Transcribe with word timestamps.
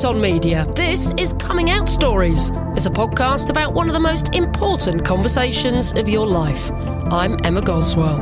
Stories 0.00 0.16
on 0.16 0.22
Media. 0.22 0.66
This 0.74 1.12
is 1.18 1.34
Coming 1.34 1.68
Out 1.68 1.86
Stories. 1.86 2.52
It's 2.74 2.86
a 2.86 2.90
podcast 2.90 3.50
about 3.50 3.74
one 3.74 3.86
of 3.86 3.92
the 3.92 4.00
most 4.00 4.34
important 4.34 5.04
conversations 5.04 5.92
of 5.92 6.08
your 6.08 6.26
life. 6.26 6.72
I'm 7.12 7.36
Emma 7.44 7.60
Goswell. 7.60 8.18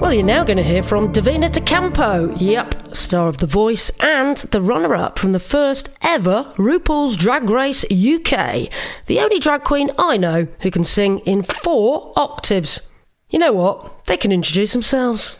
Well, 0.00 0.12
you're 0.12 0.22
now 0.22 0.44
going 0.44 0.58
to 0.58 0.62
hear 0.62 0.82
from 0.82 1.10
Divina 1.10 1.48
De 1.48 1.62
Campo. 1.62 2.34
Yep, 2.36 2.94
star 2.94 3.28
of 3.28 3.38
The 3.38 3.46
Voice 3.46 3.90
and 4.00 4.36
the 4.36 4.60
runner 4.60 4.94
up 4.94 5.18
from 5.18 5.32
the 5.32 5.40
first 5.40 5.88
ever 6.02 6.52
RuPaul's 6.56 7.16
Drag 7.16 7.48
Race 7.48 7.84
UK. 7.84 8.68
The 9.06 9.20
only 9.20 9.38
drag 9.38 9.64
queen 9.64 9.90
I 9.96 10.18
know 10.18 10.46
who 10.60 10.70
can 10.70 10.84
sing 10.84 11.20
in 11.20 11.42
four 11.42 12.12
octaves. 12.16 12.82
You 13.30 13.38
know 13.38 13.52
what? 13.52 14.04
They 14.04 14.18
can 14.18 14.30
introduce 14.30 14.74
themselves. 14.74 15.38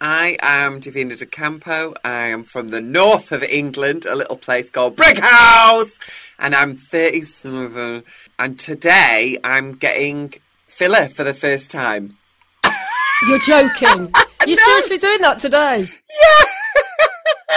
I 0.00 0.36
am 0.42 0.78
Divina 0.78 1.16
De 1.16 1.26
Campo. 1.26 1.92
I 2.04 2.28
am 2.28 2.44
from 2.44 2.68
the 2.68 2.80
north 2.80 3.32
of 3.32 3.42
England, 3.42 4.06
a 4.06 4.14
little 4.14 4.36
place 4.36 4.70
called 4.70 4.94
Brighouse, 4.94 5.98
and 6.38 6.54
I'm 6.54 6.76
37. 6.76 8.04
And 8.38 8.60
today 8.60 9.38
I'm 9.42 9.74
getting 9.74 10.34
filler 10.68 11.08
for 11.08 11.24
the 11.24 11.34
first 11.34 11.72
time. 11.72 12.16
You're 13.28 13.40
joking. 13.40 14.12
You're 14.46 14.56
No. 14.56 14.62
seriously 14.66 14.98
doing 14.98 15.20
that 15.22 15.40
today? 15.40 15.80
Yeah. 15.80 16.46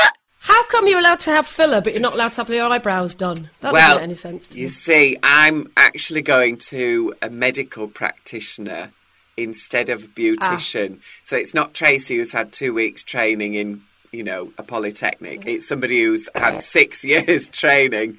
How 0.39 0.63
come 0.67 0.87
you're 0.87 0.99
allowed 0.99 1.19
to 1.21 1.31
have 1.31 1.45
filler, 1.47 1.81
but 1.81 1.93
you're 1.93 2.01
not 2.01 2.13
allowed 2.13 2.29
to 2.33 2.35
have 2.37 2.49
your 2.49 2.65
eyebrows 2.67 3.13
done? 3.15 3.49
That 3.61 3.73
well, 3.73 3.95
doesn't 3.95 4.01
make 4.01 4.03
any 4.03 4.13
sense 4.13 4.51
you 4.55 4.63
me. 4.63 4.67
see, 4.67 5.17
I'm 5.23 5.71
actually 5.75 6.21
going 6.21 6.57
to 6.69 7.13
a 7.23 7.29
medical 7.31 7.87
practitioner 7.87 8.91
instead 9.37 9.89
of 9.89 10.03
a 10.03 10.07
beautician. 10.07 10.99
So 11.23 11.35
it's 11.35 11.53
not 11.53 11.73
Tracy 11.73 12.17
who's 12.17 12.31
had 12.31 12.51
two 12.51 12.73
weeks 12.73 13.03
training 13.03 13.55
in, 13.55 13.81
you 14.11 14.23
know, 14.23 14.51
a 14.57 14.63
polytechnic. 14.63 15.45
It's 15.45 15.67
somebody 15.67 16.03
who's 16.03 16.29
had 16.35 16.61
six 16.61 17.03
years 17.03 17.49
training. 17.49 18.17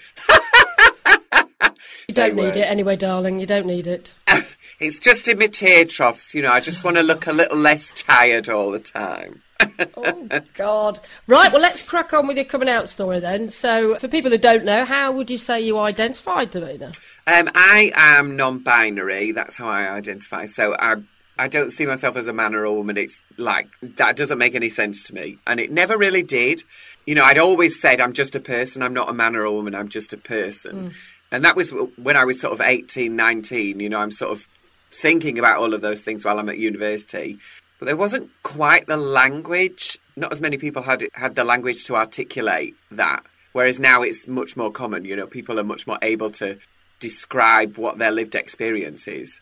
You 2.08 2.14
don't 2.14 2.36
need 2.36 2.56
it 2.56 2.62
anyway, 2.62 2.96
darling. 2.96 3.40
You 3.40 3.46
don't 3.46 3.66
need 3.66 3.86
it. 3.86 4.14
It's 4.78 4.98
just 4.98 5.26
in 5.26 5.38
my 5.38 5.46
tear 5.46 5.86
troughs, 5.86 6.34
you 6.34 6.42
know. 6.42 6.50
I 6.50 6.60
just 6.60 6.84
want 6.84 6.98
to 6.98 7.02
look 7.02 7.26
a 7.26 7.32
little 7.32 7.56
less 7.56 7.92
tired 7.92 8.50
all 8.50 8.70
the 8.70 8.78
time. 8.78 9.42
Oh, 9.96 10.28
God. 10.54 11.00
Right, 11.26 11.52
well, 11.52 11.60
let's 11.60 11.82
crack 11.82 12.12
on 12.14 12.26
with 12.26 12.36
your 12.36 12.46
coming 12.46 12.68
out 12.68 12.88
story 12.88 13.20
then. 13.20 13.50
So, 13.50 13.98
for 13.98 14.08
people 14.08 14.30
who 14.30 14.38
don't 14.38 14.64
know, 14.64 14.86
how 14.86 15.12
would 15.12 15.28
you 15.30 15.36
say 15.36 15.60
you 15.60 15.78
identified, 15.78 16.50
Divina? 16.50 16.92
Um, 17.26 17.50
I 17.54 17.92
am 17.94 18.36
non-binary. 18.36 19.32
That's 19.32 19.56
how 19.56 19.68
I 19.68 19.90
identify. 19.90 20.46
So 20.46 20.74
I, 20.78 20.96
I 21.38 21.48
don't 21.48 21.70
see 21.70 21.84
myself 21.84 22.16
as 22.16 22.28
a 22.28 22.32
man 22.32 22.54
or 22.54 22.64
a 22.64 22.72
woman. 22.72 22.96
It's 22.96 23.22
like 23.36 23.68
that 23.82 24.16
doesn't 24.16 24.38
make 24.38 24.54
any 24.54 24.70
sense 24.70 25.04
to 25.04 25.14
me, 25.14 25.38
and 25.46 25.60
it 25.60 25.70
never 25.70 25.98
really 25.98 26.22
did. 26.22 26.62
You 27.04 27.14
know, 27.14 27.24
I'd 27.24 27.38
always 27.38 27.80
said 27.80 28.00
I'm 28.00 28.14
just 28.14 28.34
a 28.34 28.40
person. 28.40 28.82
I'm 28.82 28.94
not 28.94 29.10
a 29.10 29.14
man 29.14 29.36
or 29.36 29.44
a 29.44 29.52
woman. 29.52 29.74
I'm 29.74 29.88
just 29.88 30.12
a 30.12 30.18
person, 30.18 30.94
and 31.36 31.44
that 31.44 31.54
was 31.54 31.70
when 31.98 32.16
I 32.16 32.24
was 32.24 32.40
sort 32.40 32.54
of 32.54 32.62
18, 32.62 33.14
19. 33.14 33.78
You 33.78 33.90
know, 33.90 33.98
I'm 33.98 34.10
sort 34.10 34.32
of 34.32 34.48
thinking 34.90 35.38
about 35.38 35.58
all 35.58 35.74
of 35.74 35.82
those 35.82 36.00
things 36.00 36.24
while 36.24 36.38
I'm 36.38 36.48
at 36.48 36.56
university. 36.56 37.38
But 37.78 37.84
there 37.84 37.96
wasn't 37.96 38.30
quite 38.42 38.86
the 38.86 38.96
language. 38.96 39.98
Not 40.16 40.32
as 40.32 40.40
many 40.40 40.56
people 40.56 40.82
had 40.82 41.04
had 41.12 41.34
the 41.34 41.44
language 41.44 41.84
to 41.84 41.96
articulate 41.96 42.74
that. 42.90 43.22
Whereas 43.52 43.78
now 43.78 44.00
it's 44.00 44.26
much 44.26 44.56
more 44.56 44.72
common. 44.72 45.04
You 45.04 45.14
know, 45.14 45.26
people 45.26 45.60
are 45.60 45.64
much 45.64 45.86
more 45.86 45.98
able 46.00 46.30
to 46.32 46.58
describe 47.00 47.76
what 47.76 47.98
their 47.98 48.12
lived 48.12 48.34
experience 48.34 49.06
is. 49.06 49.38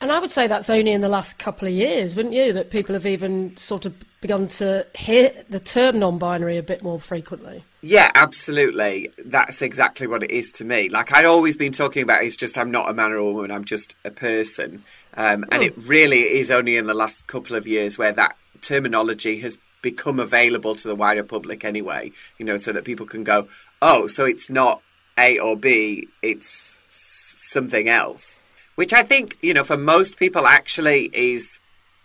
And 0.00 0.10
I 0.10 0.18
would 0.18 0.30
say 0.30 0.46
that's 0.46 0.70
only 0.70 0.92
in 0.92 1.02
the 1.02 1.08
last 1.08 1.38
couple 1.38 1.68
of 1.68 1.74
years, 1.74 2.16
wouldn't 2.16 2.34
you, 2.34 2.54
that 2.54 2.70
people 2.70 2.94
have 2.94 3.04
even 3.04 3.54
sort 3.58 3.84
of 3.84 3.94
begun 4.22 4.48
to 4.48 4.86
hear 4.94 5.32
the 5.50 5.60
term 5.60 5.98
non 5.98 6.18
binary 6.18 6.56
a 6.56 6.62
bit 6.62 6.82
more 6.82 6.98
frequently? 6.98 7.64
Yeah, 7.82 8.10
absolutely. 8.14 9.10
That's 9.24 9.60
exactly 9.60 10.06
what 10.06 10.22
it 10.22 10.30
is 10.30 10.52
to 10.52 10.64
me. 10.64 10.88
Like 10.88 11.12
I'd 11.12 11.26
always 11.26 11.54
been 11.56 11.72
talking 11.72 12.02
about, 12.02 12.24
it's 12.24 12.36
just 12.36 12.56
I'm 12.56 12.70
not 12.70 12.88
a 12.88 12.94
man 12.94 13.12
or 13.12 13.16
a 13.16 13.24
woman. 13.32 13.50
I'm 13.50 13.64
just 13.64 13.94
a 14.04 14.10
person. 14.10 14.84
Um, 15.14 15.44
and 15.52 15.62
it 15.62 15.76
really 15.76 16.38
is 16.38 16.50
only 16.50 16.76
in 16.76 16.86
the 16.86 16.94
last 16.94 17.26
couple 17.26 17.54
of 17.54 17.66
years 17.66 17.98
where 17.98 18.12
that 18.12 18.36
terminology 18.62 19.40
has 19.40 19.58
become 19.82 20.18
available 20.18 20.74
to 20.76 20.88
the 20.88 20.94
wider 20.94 21.24
public 21.24 21.62
anyway. 21.62 22.12
You 22.38 22.46
know, 22.46 22.56
so 22.56 22.72
that 22.72 22.84
people 22.84 23.06
can 23.06 23.22
go, 23.22 23.48
oh, 23.82 24.06
so 24.06 24.24
it's 24.24 24.48
not 24.48 24.80
A 25.18 25.38
or 25.38 25.56
B, 25.56 26.08
it's 26.22 26.78
something 27.38 27.88
else. 27.88 28.39
Which 28.76 28.92
I 28.92 29.02
think, 29.02 29.38
you 29.42 29.54
know, 29.54 29.64
for 29.64 29.76
most 29.76 30.18
people 30.18 30.46
actually 30.46 31.10
is 31.12 31.60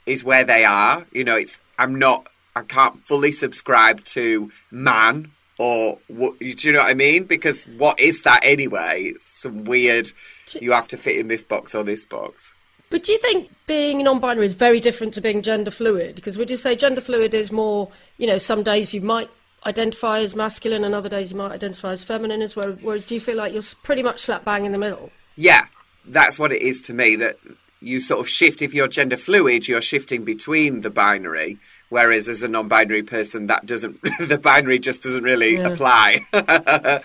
is 0.06 0.24
where 0.24 0.44
they 0.44 0.64
are. 0.66 1.06
You 1.12 1.24
know, 1.24 1.36
it's 1.36 1.60
I'm 1.80 1.96
not 1.96 2.28
I 2.56 2.64
can't 2.64 3.06
fully 3.08 3.32
subscribe 3.32 4.04
to 4.06 4.52
man 4.72 5.32
or 5.58 6.00
what 6.08 6.40
do 6.40 6.46
you 6.48 6.72
know 6.74 6.80
what 6.80 6.90
I 6.90 6.94
mean? 6.94 7.24
Because 7.24 7.64
what 7.78 8.00
is 8.00 8.22
that 8.24 8.42
anyway? 8.44 9.14
It's 9.16 9.42
some 9.42 9.64
weird 9.64 10.12
you 10.60 10.72
have 10.72 10.88
to 10.90 10.98
fit 10.98 11.18
in 11.18 11.28
this 11.28 11.44
box 11.44 11.74
or 11.74 11.84
this 11.84 12.06
box. 12.06 12.54
But 12.90 13.04
do 13.04 13.12
you 13.12 13.18
think 13.20 13.50
being 13.68 14.04
non 14.04 14.20
binary 14.20 14.46
is 14.46 14.54
very 14.54 14.80
different 14.80 15.14
to 15.16 15.22
being 15.22 15.42
gender 15.42 15.72
fluid? 15.72 16.16
Because 16.16 16.38
would 16.38 16.50
you 16.50 16.58
say 16.58 16.76
gender 16.76 17.02
fluid 17.02 17.34
is 17.34 17.52
more, 17.52 17.90
you 18.18 18.28
know, 18.28 18.38
some 18.38 18.64
days 18.64 18.94
you 18.94 19.02
might 19.02 19.30
identify 19.66 20.20
as 20.20 20.36
masculine 20.36 20.84
and 20.84 20.94
other 20.94 21.10
days 21.10 21.32
you 21.32 21.38
might 21.38 21.52
identify 21.52 21.92
as 21.92 22.04
feminine, 22.04 22.42
as 22.42 22.56
well? 22.56 22.74
Whereas 22.82 23.06
do 23.06 23.16
you 23.16 23.22
feel 23.22 23.38
like 23.38 23.54
you're 23.54 23.64
pretty 23.84 24.04
much 24.04 24.22
slap 24.22 24.46
bang 24.46 24.66
in 24.66 24.72
the 24.72 24.78
middle? 24.78 25.10
Yeah, 25.36 25.66
that's 26.08 26.38
what 26.40 26.52
it 26.52 26.62
is 26.62 26.82
to 26.84 26.94
me. 26.94 27.16
That 27.16 27.38
you 27.82 28.00
sort 28.00 28.20
of 28.20 28.30
shift 28.30 28.62
if 28.62 28.74
you're 28.74 28.88
gender 28.88 29.18
fluid, 29.18 29.68
you're 29.68 29.82
shifting 29.82 30.24
between 30.24 30.82
the 30.82 30.90
binary. 30.90 31.58
Whereas 31.90 32.28
as 32.28 32.42
a 32.42 32.48
non-binary 32.48 33.04
person, 33.04 33.48
that 33.48 33.66
doesn't 33.66 34.02
the 34.20 34.40
binary 34.42 34.80
just 34.80 35.04
doesn't 35.04 35.24
really 35.24 35.56
Yeah. 35.56 35.68
apply. 35.68 36.20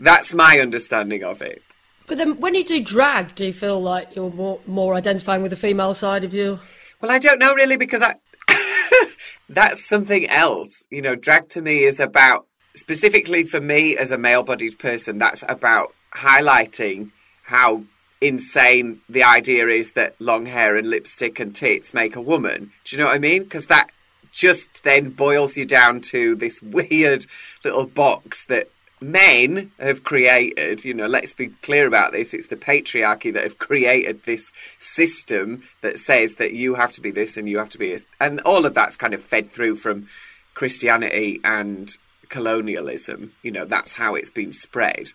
that's 0.00 0.34
my 0.34 0.58
understanding 0.60 1.22
of 1.24 1.42
it. 1.42 1.62
But 2.08 2.18
then 2.18 2.38
when 2.40 2.54
you 2.54 2.64
do 2.64 2.82
drag, 2.82 3.34
do 3.34 3.46
you 3.46 3.52
feel 3.52 3.80
like 3.82 4.14
you're 4.14 4.30
more, 4.30 4.60
more 4.66 4.94
identifying 4.94 5.42
with 5.42 5.50
the 5.50 5.56
female 5.56 5.94
side 5.94 6.22
of 6.24 6.32
you? 6.34 6.58
Well, 7.00 7.10
I 7.10 7.18
don't 7.18 7.38
know 7.38 7.54
really 7.54 7.76
because 7.76 8.02
I 8.02 8.14
that's 9.48 9.84
something 9.84 10.26
else. 10.28 10.82
You 10.90 11.02
know, 11.02 11.14
drag 11.14 11.48
to 11.50 11.62
me 11.62 11.84
is 11.84 12.00
about 12.00 12.46
specifically 12.74 13.44
for 13.44 13.60
me 13.60 13.96
as 13.96 14.10
a 14.10 14.18
male-bodied 14.18 14.78
person. 14.78 15.18
That's 15.18 15.44
about 15.48 15.94
highlighting 16.14 17.10
how 17.44 17.84
insane 18.20 19.00
the 19.08 19.22
idea 19.22 19.68
is 19.68 19.92
that 19.92 20.20
long 20.20 20.46
hair 20.46 20.76
and 20.76 20.88
lipstick 20.88 21.38
and 21.38 21.54
tits 21.54 21.94
make 21.94 22.16
a 22.16 22.20
woman. 22.20 22.72
Do 22.84 22.96
you 22.96 23.02
know 23.02 23.08
what 23.08 23.16
I 23.16 23.20
mean? 23.20 23.44
Because 23.44 23.66
that 23.66 23.88
just 24.32 24.82
then 24.84 25.10
boils 25.10 25.56
you 25.56 25.64
down 25.64 26.00
to 26.00 26.36
this 26.36 26.60
weird 26.62 27.26
little 27.64 27.86
box 27.86 28.44
that 28.46 28.68
men 29.00 29.70
have 29.78 30.04
created. 30.04 30.84
You 30.84 30.94
know, 30.94 31.06
let's 31.06 31.34
be 31.34 31.48
clear 31.48 31.86
about 31.86 32.12
this. 32.12 32.34
It's 32.34 32.48
the 32.48 32.56
patriarchy 32.56 33.32
that 33.32 33.44
have 33.44 33.58
created 33.58 34.24
this 34.24 34.52
system 34.78 35.62
that 35.82 35.98
says 35.98 36.36
that 36.36 36.52
you 36.52 36.74
have 36.74 36.92
to 36.92 37.00
be 37.00 37.10
this 37.10 37.36
and 37.36 37.48
you 37.48 37.58
have 37.58 37.68
to 37.70 37.78
be 37.78 37.88
this. 37.88 38.06
And 38.20 38.40
all 38.40 38.64
of 38.64 38.74
that's 38.74 38.96
kind 38.96 39.14
of 39.14 39.22
fed 39.22 39.50
through 39.50 39.76
from 39.76 40.06
Christianity 40.54 41.40
and 41.44 41.90
colonialism. 42.28 43.32
You 43.42 43.52
know, 43.52 43.64
that's 43.64 43.92
how 43.92 44.14
it's 44.14 44.30
been 44.30 44.52
spread. 44.52 45.08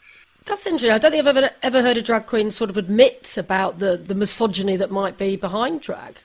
That's 0.47 0.65
interesting. 0.65 0.91
I 0.91 0.97
don't 0.97 1.11
think 1.11 1.25
I've 1.25 1.37
ever, 1.37 1.51
ever 1.61 1.81
heard 1.81 1.97
a 1.97 2.01
drag 2.01 2.25
queen 2.25 2.51
sort 2.51 2.69
of 2.69 2.77
admit 2.77 3.37
about 3.37 3.79
the, 3.79 3.97
the 3.97 4.15
misogyny 4.15 4.75
that 4.77 4.91
might 4.91 5.17
be 5.17 5.35
behind 5.35 5.81
drag. 5.81 6.17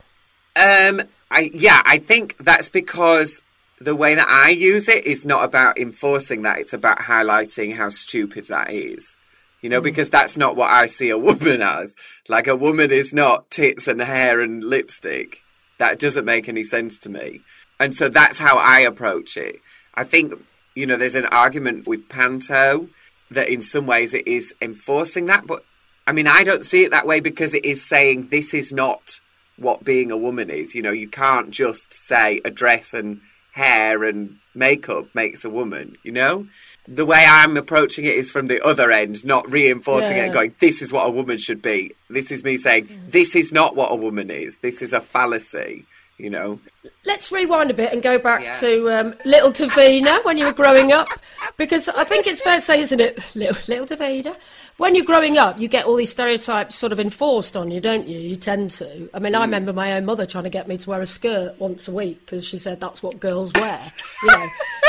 Um, 0.57 1.03
I 1.31 1.51
yeah, 1.53 1.83
I 1.85 1.99
think 1.99 2.37
that's 2.39 2.71
because 2.71 3.43
the 3.79 3.95
way 3.95 4.15
that 4.15 4.29
I 4.29 4.51
use 4.51 4.89
it 4.89 5.07
is 5.07 5.25
not 5.25 5.45
about 5.45 5.79
enforcing 5.79 6.43
that; 6.43 6.59
it's 6.59 6.73
about 6.73 6.99
highlighting 6.99 7.77
how 7.77 7.91
stupid 7.91 8.47
that 8.47 8.71
is. 8.71 9.17
You 9.61 9.69
know, 9.71 9.81
because 9.81 10.09
that's 10.09 10.37
not 10.37 10.57
what 10.57 10.71
I 10.71 10.87
see 10.87 11.11
a 11.11 11.19
woman 11.19 11.61
as. 11.61 11.95
Like 12.29 12.47
a 12.47 12.57
woman 12.57 12.91
is 12.91 13.13
not 13.13 13.51
tits 13.51 13.87
and 13.87 14.01
hair 14.01 14.41
and 14.41 14.65
lipstick. 14.65 15.43
That 15.79 15.99
doesn't 15.99 16.25
make 16.25 16.49
any 16.49 16.63
sense 16.63 16.99
to 17.01 17.11
me. 17.11 17.43
And 17.79 17.95
so 17.95 18.09
that's 18.09 18.39
how 18.39 18.59
I 18.59 18.81
approach 18.81 19.37
it. 19.37 19.57
I 19.95 20.05
think, 20.05 20.35
you 20.75 20.87
know, 20.87 20.97
there's 20.97 21.15
an 21.15 21.27
argument 21.27 21.87
with 21.87 22.09
Panto 22.09 22.89
that 23.31 23.49
in 23.49 23.63
some 23.63 23.87
ways 23.87 24.15
it 24.15 24.27
is 24.27 24.55
enforcing 24.61 25.27
that, 25.27 25.47
but 25.47 25.65
I 26.07 26.13
mean, 26.13 26.27
I 26.29 26.45
don't 26.45 26.65
see 26.65 26.85
it 26.85 26.91
that 26.93 27.07
way 27.07 27.21
because 27.21 27.53
it 27.55 27.65
is 27.65 27.85
saying 27.85 28.29
this 28.31 28.55
is 28.55 28.73
not 28.73 29.21
what 29.57 29.85
being 29.85 30.11
a 30.13 30.17
woman 30.17 30.51
is. 30.51 30.75
You 30.75 30.83
know, 30.83 30.93
you 30.93 31.09
can't 31.09 31.51
just 31.51 31.93
say 31.93 32.41
a 32.45 32.51
dress 32.51 32.95
and 32.95 33.21
hair 33.53 34.05
and 34.05 34.37
makeup 34.55 35.07
makes 35.15 35.45
a 35.45 35.51
woman, 35.51 35.97
you 36.03 36.13
know? 36.13 36.47
The 36.87 37.07
way 37.07 37.25
I'm 37.27 37.57
approaching 37.57 38.05
it 38.05 38.15
is 38.15 38.31
from 38.31 38.47
the 38.49 38.63
other 38.65 38.91
end, 38.93 39.25
not 39.25 39.51
reinforcing 39.51 40.13
it 40.13 40.17
Yeah. 40.19 40.25
and 40.25 40.33
going, 40.33 40.55
this 40.61 40.83
is 40.83 40.93
what 40.93 41.07
a 41.07 41.11
woman 41.11 41.39
should 41.39 41.63
be. 41.63 41.93
This 42.09 42.31
is 42.31 42.45
me 42.45 42.57
saying, 42.59 42.89
this 43.09 43.35
is 43.35 43.53
not 43.53 43.75
what 43.75 43.91
a 43.91 43.97
woman 43.97 44.31
is. 44.31 44.59
This 44.59 44.83
is 44.83 44.93
a 44.93 45.01
fallacy, 45.01 45.87
you 46.19 46.31
know? 46.31 46.59
Let's 47.05 47.31
rewind 47.31 47.71
a 47.71 47.75
bit 47.75 47.93
and 47.93 48.03
go 48.03 48.19
back 48.19 48.43
Yeah. 48.43 48.55
to 48.61 48.91
um, 48.91 49.15
little 49.25 49.51
Divina 49.53 50.21
when 50.23 50.39
you 50.39 50.47
were 50.47 50.53
growing 50.53 50.93
up, 50.93 51.09
because 51.57 51.89
I 51.89 52.05
think 52.05 52.27
it's 52.27 52.41
fair 52.41 52.57
to 52.57 52.61
say, 52.61 52.81
isn't 52.81 53.01
it, 53.01 53.19
little, 53.35 53.57
little 53.69 53.87
Divina? 53.87 54.37
When 54.79 54.95
you're 54.95 55.05
growing 55.07 55.39
up, 55.39 55.59
you 55.59 55.69
get 55.69 55.87
all 55.87 55.97
these 55.97 56.11
stereotypes 56.11 56.77
sort 56.77 56.93
of 56.93 57.01
enforced 57.01 57.57
on 57.57 57.71
you, 57.71 57.81
don't 57.81 58.07
you? 58.07 58.19
You 58.19 58.37
tend 58.37 58.71
to. 58.73 59.09
I 59.15 59.19
mean, 59.19 59.35
I 59.35 59.41
remember 59.41 59.73
my 59.73 59.93
own 59.95 60.05
mother 60.05 60.27
trying 60.27 60.45
to 60.45 60.51
get 60.51 60.69
me 60.69 60.77
to 60.77 60.91
wear 60.91 61.01
a 61.01 61.07
skirt 61.07 61.59
once 61.59 61.89
a 61.89 61.93
week 61.93 62.21
because 62.21 62.45
she 62.45 62.59
said 62.59 62.79
that's 62.79 63.03
what 63.03 63.19
girls 63.19 63.53
wear. 63.55 63.93
You 64.23 64.29
know. 64.29 64.47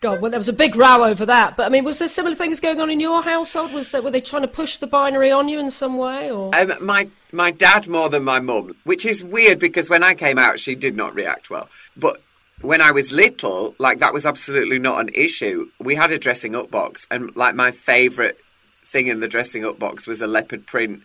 God, 0.00 0.20
well, 0.20 0.30
there 0.30 0.40
was 0.40 0.48
a 0.48 0.52
big 0.52 0.76
row 0.76 1.04
over 1.04 1.24
that. 1.26 1.56
But 1.56 1.66
I 1.66 1.68
mean, 1.70 1.84
was 1.84 1.98
there 1.98 2.08
similar 2.08 2.34
things 2.34 2.60
going 2.60 2.80
on 2.80 2.90
in 2.90 3.00
your 3.00 3.22
household? 3.22 3.72
Was 3.72 3.90
that 3.90 4.04
were 4.04 4.10
they 4.10 4.20
trying 4.20 4.42
to 4.42 4.48
push 4.48 4.76
the 4.76 4.86
binary 4.86 5.30
on 5.30 5.48
you 5.48 5.58
in 5.58 5.70
some 5.70 5.96
way, 5.96 6.30
or 6.30 6.54
Um, 6.54 6.72
my 6.80 7.08
my 7.32 7.50
dad 7.50 7.88
more 7.88 8.08
than 8.08 8.24
my 8.24 8.40
mum, 8.40 8.76
which 8.84 9.06
is 9.06 9.24
weird 9.24 9.58
because 9.58 9.88
when 9.88 10.02
I 10.02 10.14
came 10.14 10.38
out, 10.38 10.60
she 10.60 10.74
did 10.74 10.96
not 10.96 11.14
react 11.14 11.48
well. 11.48 11.68
But 11.96 12.20
when 12.60 12.82
I 12.82 12.90
was 12.90 13.10
little, 13.10 13.74
like 13.78 14.00
that 14.00 14.12
was 14.12 14.26
absolutely 14.26 14.78
not 14.78 15.00
an 15.00 15.10
issue. 15.14 15.70
We 15.78 15.94
had 15.94 16.12
a 16.12 16.18
dressing 16.18 16.54
up 16.54 16.70
box, 16.70 17.06
and 17.10 17.34
like 17.34 17.54
my 17.54 17.70
favourite 17.70 18.36
thing 18.84 19.06
in 19.08 19.20
the 19.20 19.28
dressing 19.28 19.64
up 19.64 19.78
box 19.78 20.06
was 20.06 20.20
a 20.20 20.26
leopard 20.26 20.66
print. 20.66 21.02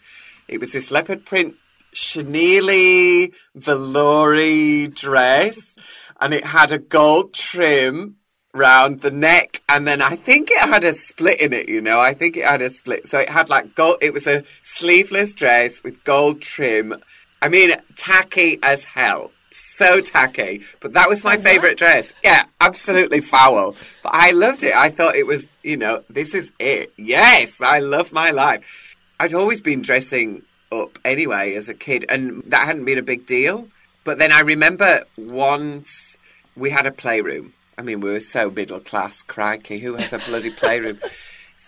It 0.49 0.59
was 0.59 0.73
this 0.73 0.91
leopard 0.91 1.25
print 1.25 1.55
chenille 1.93 3.29
velour 3.55 4.87
dress, 4.87 5.75
and 6.19 6.33
it 6.33 6.45
had 6.45 6.73
a 6.73 6.77
gold 6.77 7.33
trim 7.33 8.17
round 8.53 9.01
the 9.01 9.11
neck 9.11 9.61
and 9.69 9.87
then 9.87 10.01
I 10.01 10.15
think 10.15 10.49
it 10.51 10.59
had 10.59 10.83
a 10.83 10.93
split 10.93 11.41
in 11.41 11.53
it, 11.53 11.69
you 11.69 11.81
know. 11.81 11.99
I 11.99 12.13
think 12.13 12.35
it 12.35 12.45
had 12.45 12.61
a 12.61 12.69
split. 12.69 13.07
So 13.07 13.19
it 13.19 13.29
had 13.29 13.49
like 13.49 13.75
gold 13.75 13.97
it 14.01 14.13
was 14.13 14.27
a 14.27 14.43
sleeveless 14.63 15.33
dress 15.33 15.83
with 15.83 16.03
gold 16.03 16.41
trim. 16.41 16.95
I 17.41 17.49
mean 17.49 17.71
tacky 17.95 18.59
as 18.61 18.83
hell. 18.83 19.31
So 19.53 20.01
tacky. 20.01 20.63
But 20.79 20.93
that 20.93 21.09
was 21.09 21.23
my 21.23 21.35
what? 21.35 21.43
favourite 21.43 21.77
dress. 21.77 22.13
Yeah, 22.23 22.43
absolutely 22.59 23.21
foul. 23.21 23.75
But 24.03 24.13
I 24.13 24.31
loved 24.31 24.63
it. 24.63 24.75
I 24.75 24.89
thought 24.89 25.15
it 25.15 25.25
was, 25.25 25.47
you 25.63 25.77
know, 25.77 26.03
this 26.09 26.33
is 26.33 26.51
it. 26.59 26.93
Yes, 26.97 27.59
I 27.61 27.79
love 27.79 28.11
my 28.11 28.31
life. 28.31 28.95
I'd 29.19 29.33
always 29.33 29.61
been 29.61 29.81
dressing 29.81 30.43
up 30.71 30.99
anyway 31.03 31.55
as 31.55 31.67
a 31.69 31.73
kid 31.73 32.05
and 32.09 32.43
that 32.47 32.65
hadn't 32.65 32.85
been 32.85 32.97
a 32.97 33.03
big 33.03 33.25
deal. 33.25 33.67
But 34.03 34.17
then 34.17 34.31
I 34.31 34.41
remember 34.41 35.05
once 35.17 36.17
we 36.55 36.69
had 36.69 36.85
a 36.85 36.91
playroom 36.91 37.53
I 37.77 37.83
mean, 37.83 38.01
we 38.01 38.11
were 38.11 38.19
so 38.19 38.49
middle 38.49 38.79
class, 38.79 39.21
crikey. 39.23 39.79
Who 39.79 39.95
has 39.95 40.13
a 40.13 40.19
bloody 40.19 40.51
playroom? 40.51 40.99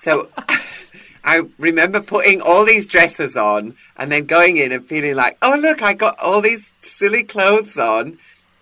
So 0.04 0.28
I 1.24 1.44
remember 1.58 2.02
putting 2.02 2.42
all 2.42 2.66
these 2.66 2.88
dresses 2.88 3.38
on 3.38 3.78
and 3.96 4.12
then 4.12 4.26
going 4.26 4.58
in 4.58 4.74
and 4.74 4.86
feeling 4.86 5.16
like, 5.16 5.38
oh, 5.42 5.58
look, 5.58 5.82
I 5.82 5.94
got 5.94 6.20
all 6.20 6.42
these 6.42 6.74
silly 6.82 7.24
clothes 7.24 7.78
on. 7.78 8.18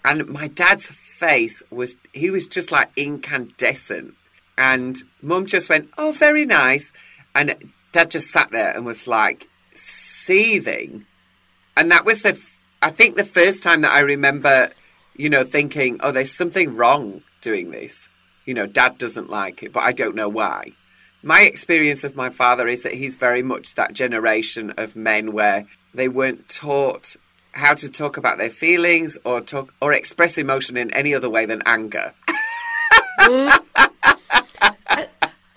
And 0.05 0.27
my 0.27 0.47
dad's 0.47 0.85
face 0.85 1.63
was, 1.71 1.95
he 2.13 2.29
was 2.29 2.47
just 2.47 2.71
like 2.71 2.91
incandescent. 2.95 4.13
And 4.55 5.01
mum 5.23 5.47
just 5.47 5.67
went, 5.67 5.89
oh, 5.97 6.11
very 6.11 6.45
nice. 6.45 6.93
And 7.33 7.55
dad 7.91 8.11
just 8.11 8.29
sat 8.29 8.51
there 8.51 8.71
and 8.71 8.85
was 8.85 9.07
like 9.07 9.49
seething. 9.73 11.07
And 11.75 11.91
that 11.91 12.05
was 12.05 12.21
the, 12.21 12.39
I 12.83 12.91
think 12.91 13.15
the 13.15 13.25
first 13.25 13.63
time 13.63 13.81
that 13.81 13.93
I 13.93 14.01
remember, 14.01 14.71
you 15.15 15.29
know, 15.29 15.43
thinking, 15.43 15.99
oh, 16.03 16.11
there's 16.11 16.31
something 16.31 16.75
wrong 16.75 17.23
doing 17.41 17.71
this. 17.71 18.09
You 18.45 18.53
know, 18.53 18.65
dad 18.65 18.97
doesn't 18.97 19.29
like 19.29 19.63
it, 19.63 19.73
but 19.73 19.83
I 19.83 19.91
don't 19.91 20.15
know 20.15 20.29
why. 20.29 20.71
My 21.23 21.41
experience 21.41 22.03
of 22.03 22.15
my 22.15 22.29
father 22.29 22.67
is 22.67 22.81
that 22.83 22.93
he's 22.93 23.15
very 23.15 23.43
much 23.43 23.75
that 23.75 23.93
generation 23.93 24.73
of 24.77 24.95
men 24.95 25.33
where 25.33 25.67
they 25.93 26.07
weren't 26.09 26.49
taught 26.49 27.15
how 27.51 27.73
to 27.73 27.91
talk 27.91 28.17
about 28.17 28.37
their 28.37 28.49
feelings 28.49 29.17
or 29.23 29.41
talk 29.41 29.73
or 29.81 29.93
express 29.93 30.37
emotion 30.37 30.77
in 30.77 30.91
any 30.93 31.13
other 31.13 31.29
way 31.29 31.45
than 31.45 31.61
anger. 31.65 32.13
Mm. 33.19 33.59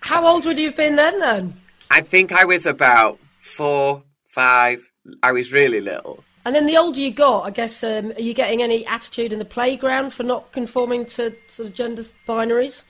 how 0.01 0.27
old 0.27 0.45
would 0.45 0.59
you 0.59 0.67
have 0.67 0.77
been 0.77 0.97
then? 0.97 1.21
Then 1.21 1.55
I 1.91 2.01
think 2.01 2.33
I 2.33 2.45
was 2.45 2.67
about 2.67 3.19
four, 3.41 4.03
five. 4.27 4.81
I 5.23 5.33
was 5.33 5.53
really 5.53 5.81
little. 5.81 6.25
And 6.45 6.55
then 6.55 6.67
the 6.67 6.77
older 6.77 7.01
you 7.01 7.11
got, 7.11 7.43
I 7.45 7.51
guess, 7.51 7.83
um, 7.83 8.13
are 8.13 8.21
you 8.21 8.35
getting 8.35 8.63
any 8.63 8.87
attitude 8.87 9.33
in 9.33 9.39
the 9.39 9.45
playground 9.47 10.11
for 10.11 10.25
not 10.25 10.53
conforming 10.53 11.07
to 11.07 11.35
sort 11.49 11.69
of 11.69 11.75
gender 11.75 12.05
binaries? 12.29 12.85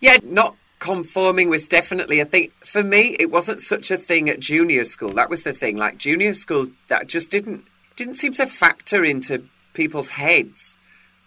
Yeah, 0.00 0.16
not 0.24 0.56
conforming 0.80 1.48
was 1.48 1.68
definitely 1.68 2.18
a 2.18 2.24
thing. 2.24 2.50
For 2.64 2.82
me, 2.82 3.16
it 3.20 3.30
wasn't 3.30 3.60
such 3.60 3.90
a 3.90 3.96
thing 3.96 4.28
at 4.28 4.40
junior 4.40 4.84
school. 4.84 5.12
That 5.12 5.30
was 5.30 5.44
the 5.44 5.52
thing. 5.52 5.76
Like 5.76 5.98
junior 5.98 6.34
school, 6.34 6.68
that 6.88 7.06
just 7.06 7.30
didn't 7.30 7.66
didn't 7.94 8.14
seem 8.14 8.32
to 8.32 8.46
factor 8.46 9.04
into 9.04 9.44
people's 9.74 10.08
heads. 10.08 10.78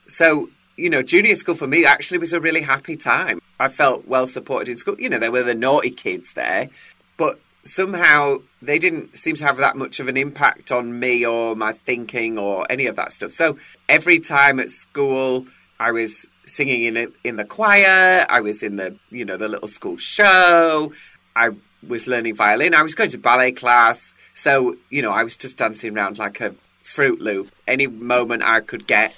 So, 0.07 0.49
you 0.75 0.89
know, 0.89 1.03
junior 1.03 1.35
school 1.35 1.55
for 1.55 1.67
me 1.67 1.85
actually 1.85 2.17
was 2.17 2.33
a 2.33 2.39
really 2.39 2.61
happy 2.61 2.97
time. 2.97 3.39
I 3.59 3.69
felt 3.69 4.07
well 4.07 4.27
supported 4.27 4.69
in 4.71 4.77
school. 4.77 4.95
You 4.99 5.09
know, 5.09 5.19
there 5.19 5.31
were 5.31 5.43
the 5.43 5.53
naughty 5.53 5.91
kids 5.91 6.33
there, 6.33 6.69
but 7.15 7.39
somehow 7.63 8.37
they 8.61 8.79
didn't 8.79 9.17
seem 9.17 9.35
to 9.37 9.45
have 9.45 9.57
that 9.57 9.75
much 9.75 9.99
of 9.99 10.07
an 10.07 10.17
impact 10.17 10.71
on 10.71 10.99
me 10.99 11.25
or 11.25 11.55
my 11.55 11.73
thinking 11.73 12.37
or 12.37 12.69
any 12.69 12.87
of 12.87 12.95
that 12.95 13.13
stuff. 13.13 13.31
So 13.31 13.57
every 13.87 14.19
time 14.19 14.59
at 14.59 14.69
school, 14.69 15.45
I 15.79 15.91
was 15.91 16.27
singing 16.45 16.83
in 16.83 16.97
it, 16.97 17.13
in 17.23 17.37
the 17.37 17.45
choir. 17.45 18.25
I 18.29 18.41
was 18.41 18.63
in 18.63 18.75
the 18.75 18.97
you 19.09 19.25
know 19.25 19.37
the 19.37 19.47
little 19.47 19.67
school 19.67 19.97
show. 19.97 20.93
I 21.35 21.51
was 21.87 22.07
learning 22.07 22.35
violin. 22.35 22.73
I 22.73 22.83
was 22.83 22.95
going 22.95 23.09
to 23.11 23.17
ballet 23.17 23.51
class. 23.51 24.13
So 24.33 24.75
you 24.89 25.01
know 25.01 25.11
I 25.11 25.23
was 25.23 25.37
just 25.37 25.57
dancing 25.57 25.97
around 25.97 26.17
like 26.17 26.41
a 26.41 26.55
fruit 26.83 27.21
loop 27.21 27.49
any 27.67 27.87
moment 27.87 28.43
I 28.43 28.59
could 28.61 28.87
get. 28.87 29.13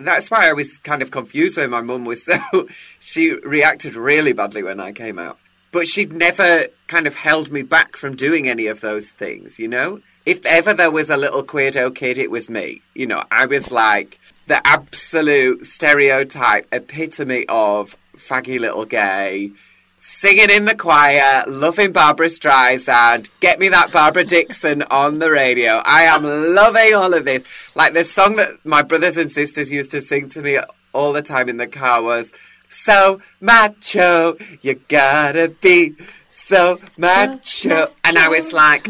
That's 0.00 0.30
why 0.30 0.48
I 0.48 0.52
was 0.52 0.78
kind 0.78 1.02
of 1.02 1.12
confused 1.12 1.56
when 1.56 1.70
my 1.70 1.80
mum 1.80 2.04
was 2.04 2.24
so. 2.52 2.68
she 2.98 3.32
reacted 3.32 3.94
really 3.94 4.32
badly 4.32 4.62
when 4.62 4.80
I 4.80 4.90
came 4.90 5.18
out 5.18 5.38
but 5.74 5.88
she'd 5.88 6.12
never 6.12 6.68
kind 6.86 7.08
of 7.08 7.16
held 7.16 7.50
me 7.50 7.62
back 7.62 7.96
from 7.96 8.14
doing 8.14 8.48
any 8.48 8.68
of 8.68 8.80
those 8.80 9.10
things, 9.10 9.58
you 9.58 9.66
know? 9.66 10.00
If 10.24 10.46
ever 10.46 10.72
there 10.72 10.92
was 10.92 11.10
a 11.10 11.16
little 11.16 11.42
queerdo 11.42 11.92
kid, 11.92 12.16
it 12.16 12.30
was 12.30 12.48
me. 12.48 12.80
You 12.94 13.08
know, 13.08 13.24
I 13.32 13.46
was 13.46 13.72
like 13.72 14.20
the 14.46 14.64
absolute 14.64 15.66
stereotype 15.66 16.68
epitome 16.70 17.44
of 17.48 17.96
faggy 18.16 18.60
little 18.60 18.84
gay, 18.84 19.50
singing 19.98 20.48
in 20.48 20.66
the 20.66 20.76
choir, 20.76 21.42
loving 21.48 21.90
Barbra 21.90 22.28
Streisand, 22.28 23.28
get 23.40 23.58
me 23.58 23.68
that 23.70 23.90
Barbara 23.90 24.22
Dickson 24.22 24.82
on 24.92 25.18
the 25.18 25.30
radio. 25.30 25.82
I 25.84 26.04
am 26.04 26.22
loving 26.22 26.94
all 26.94 27.12
of 27.12 27.24
this. 27.24 27.42
Like 27.74 27.94
the 27.94 28.04
song 28.04 28.36
that 28.36 28.64
my 28.64 28.82
brothers 28.82 29.16
and 29.16 29.32
sisters 29.32 29.72
used 29.72 29.90
to 29.90 30.00
sing 30.00 30.28
to 30.30 30.40
me 30.40 30.60
all 30.92 31.12
the 31.12 31.22
time 31.22 31.48
in 31.48 31.56
the 31.56 31.66
car 31.66 32.00
was, 32.00 32.32
so 32.74 33.20
macho. 33.40 34.36
You 34.62 34.74
gotta 34.88 35.48
be 35.60 35.94
so 36.28 36.78
macho. 36.96 37.92
And 38.04 38.18
I 38.18 38.28
was 38.28 38.52
like, 38.52 38.88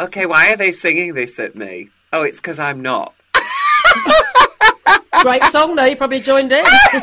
okay, 0.00 0.26
why 0.26 0.52
are 0.52 0.56
they 0.56 0.70
singing 0.70 1.14
this 1.14 1.38
at 1.38 1.54
me? 1.54 1.88
Oh, 2.12 2.22
it's 2.22 2.38
because 2.38 2.58
I'm 2.58 2.80
not. 2.80 3.14
Great 5.22 5.44
song, 5.44 5.76
though. 5.76 5.84
You 5.84 5.96
probably 5.96 6.20
joined 6.20 6.52
in. 6.52 6.64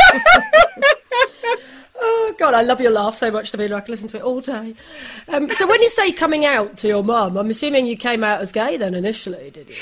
oh 1.95 2.35
God, 2.37 2.53
I 2.53 2.61
love 2.61 2.81
your 2.81 2.91
laugh 2.91 3.15
so 3.15 3.29
much, 3.31 3.51
To 3.51 3.57
Divina. 3.57 3.75
I 3.77 3.81
can 3.81 3.91
listen 3.91 4.07
to 4.09 4.17
it 4.17 4.23
all 4.23 4.41
day. 4.41 4.75
Um, 5.27 5.49
so, 5.49 5.67
when 5.67 5.81
you 5.81 5.89
say 5.89 6.11
coming 6.11 6.45
out 6.45 6.77
to 6.77 6.87
your 6.87 7.03
mum, 7.03 7.37
I'm 7.37 7.49
assuming 7.49 7.87
you 7.87 7.97
came 7.97 8.23
out 8.23 8.41
as 8.41 8.51
gay 8.51 8.77
then 8.77 8.95
initially, 8.95 9.51
did 9.51 9.69
you? 9.69 9.75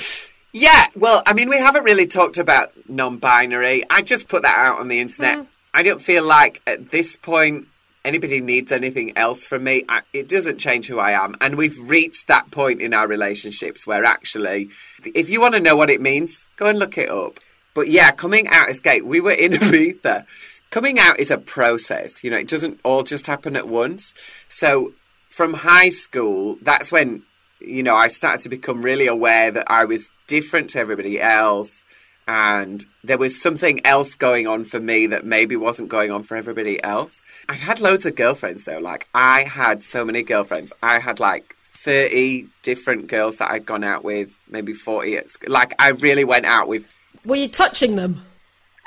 Yeah, 0.52 0.86
well, 0.96 1.24
I 1.26 1.34
mean, 1.34 1.50
we 1.50 1.58
haven't 1.58 1.84
really 1.84 2.06
talked 2.06 2.38
about 2.38 2.72
non-binary. 2.88 3.84
I 3.90 4.04
just 4.04 4.28
put 4.28 4.44
that 4.44 4.56
out 4.56 4.80
on 4.80 4.88
the 4.88 5.00
internet. 5.00 5.40
Mm. 5.40 5.48
I 5.74 5.84
don't 5.84 6.02
feel 6.02 6.24
like 6.24 6.62
at 6.68 6.92
this 6.92 7.18
point 7.18 7.68
anybody 8.06 8.42
needs 8.42 8.72
anything 8.72 9.18
else 9.18 9.46
from 9.46 9.64
me. 9.64 9.86
I, 9.88 10.02
it 10.12 10.28
doesn't 10.28 10.60
change 10.60 10.88
who 10.88 11.00
I 11.00 11.12
am. 11.12 11.36
And 11.42 11.56
we've 11.56 11.78
reached 11.78 12.28
that 12.28 12.52
point 12.52 12.82
in 12.82 12.94
our 12.94 13.08
relationships 13.08 13.88
where 13.88 14.04
actually, 14.04 14.70
if 15.04 15.30
you 15.30 15.42
want 15.42 15.56
to 15.56 15.60
know 15.60 15.76
what 15.76 15.90
it 15.90 16.02
means, 16.02 16.50
go 16.56 16.68
and 16.68 16.80
look 16.80 16.98
it 16.98 17.10
up. 17.10 17.40
But 17.74 17.90
yeah, 17.90 18.12
coming 18.12 18.48
out 18.50 18.70
as 18.70 18.80
gay, 18.80 19.02
we 19.02 19.20
were 19.20 19.32
in 19.32 19.52
Ibiza. 19.54 20.26
Coming 20.70 21.00
out 21.00 21.20
is 21.20 21.32
a 21.32 21.38
process, 21.38 22.24
you 22.24 22.32
know, 22.32 22.38
it 22.38 22.48
doesn't 22.48 22.80
all 22.84 23.04
just 23.04 23.28
happen 23.28 23.56
at 23.56 23.68
once. 23.68 24.16
So 24.48 24.94
from 25.30 25.54
high 25.54 25.90
school, 25.90 26.58
that's 26.62 26.92
when, 26.92 27.24
you 27.60 27.84
know, 27.84 27.96
I 27.96 28.08
started 28.08 28.42
to 28.44 28.50
become 28.50 28.82
really 28.82 29.06
aware 29.08 29.52
that 29.52 29.68
I 29.70 29.86
was 29.86 30.10
different 30.28 30.72
to 30.72 30.80
everybody 30.80 31.22
else 31.22 31.86
and 32.28 32.86
there 33.04 33.18
was 33.18 33.42
something 33.42 33.86
else 33.86 34.16
going 34.16 34.48
on 34.48 34.64
for 34.64 34.80
me 34.80 35.08
that 35.08 35.26
maybe 35.26 35.56
wasn't 35.56 35.90
going 35.90 36.12
on 36.12 36.24
for 36.24 36.38
everybody 36.38 36.82
else. 36.84 37.22
I 37.50 37.56
had 37.56 37.82
loads 37.82 38.06
of 38.06 38.16
girlfriends 38.16 38.66
though. 38.66 38.80
Like 38.80 39.08
I 39.14 39.44
had 39.44 39.84
so 39.84 40.06
many 40.06 40.24
girlfriends. 40.24 40.72
I 40.82 41.00
had 41.00 41.20
like 41.20 41.56
30 41.62 42.48
different 42.62 43.08
girls 43.08 43.38
that 43.38 43.52
I'd 43.52 43.66
gone 43.66 43.84
out 43.84 44.04
with, 44.04 44.30
maybe 44.48 44.74
40. 44.74 45.20
Like 45.48 45.74
I 45.80 45.90
really 45.90 46.24
went 46.24 46.46
out 46.46 46.68
with. 46.68 46.88
Were 47.26 47.36
you 47.36 47.50
touching 47.50 47.96
them? 47.96 48.24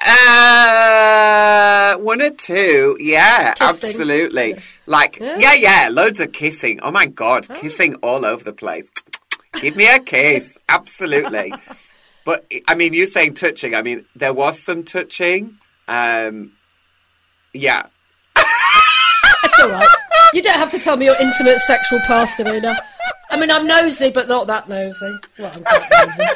Uh, 0.05 1.97
one 1.97 2.21
or 2.21 2.31
two. 2.31 2.97
Yeah, 3.01 3.55
kissing. 3.55 3.89
absolutely. 3.89 4.57
Like, 4.87 5.19
yeah. 5.19 5.39
yeah. 5.39 5.55
yeah, 5.55 5.89
loads 5.91 6.21
of 6.21 6.33
kissing. 6.33 6.81
Oh 6.83 6.91
my 6.91 7.07
God, 7.07 7.47
oh. 7.49 7.55
kissing 7.55 7.95
all 7.97 8.25
over 8.25 8.45
the 8.45 8.53
place. 8.53 8.91
Give 9.61 9.75
me 9.75 9.87
a 9.87 9.99
kiss. 10.01 10.57
absolutely. 10.69 11.55
But 12.27 12.45
I 12.67 12.75
mean, 12.75 12.93
you're 12.93 13.07
saying 13.07 13.35
touching. 13.35 13.77
I 13.77 13.83
mean, 13.83 14.05
there 14.17 14.35
was 14.35 14.59
some 14.59 14.83
touching. 14.83 15.59
Um, 15.87 16.53
yeah. 17.55 17.87
That's 18.35 19.61
all 19.61 19.71
right. 19.71 19.89
You 20.35 20.43
don't 20.43 20.57
have 20.57 20.73
to 20.73 20.79
tell 20.81 20.97
me 20.97 21.07
your 21.07 21.15
intimate 21.21 21.61
sexual 21.61 22.01
past, 22.01 22.41
Amina. 22.41 22.75
I 23.31 23.39
mean, 23.39 23.51
I'm 23.53 23.65
nosy, 23.65 24.11
but 24.11 24.29
not 24.29 24.49
that 24.49 24.69
nosy. 24.69 25.19
Well, 25.39 25.53
I'm 25.55 25.63
quite 25.63 26.09
nosy. 26.09 26.33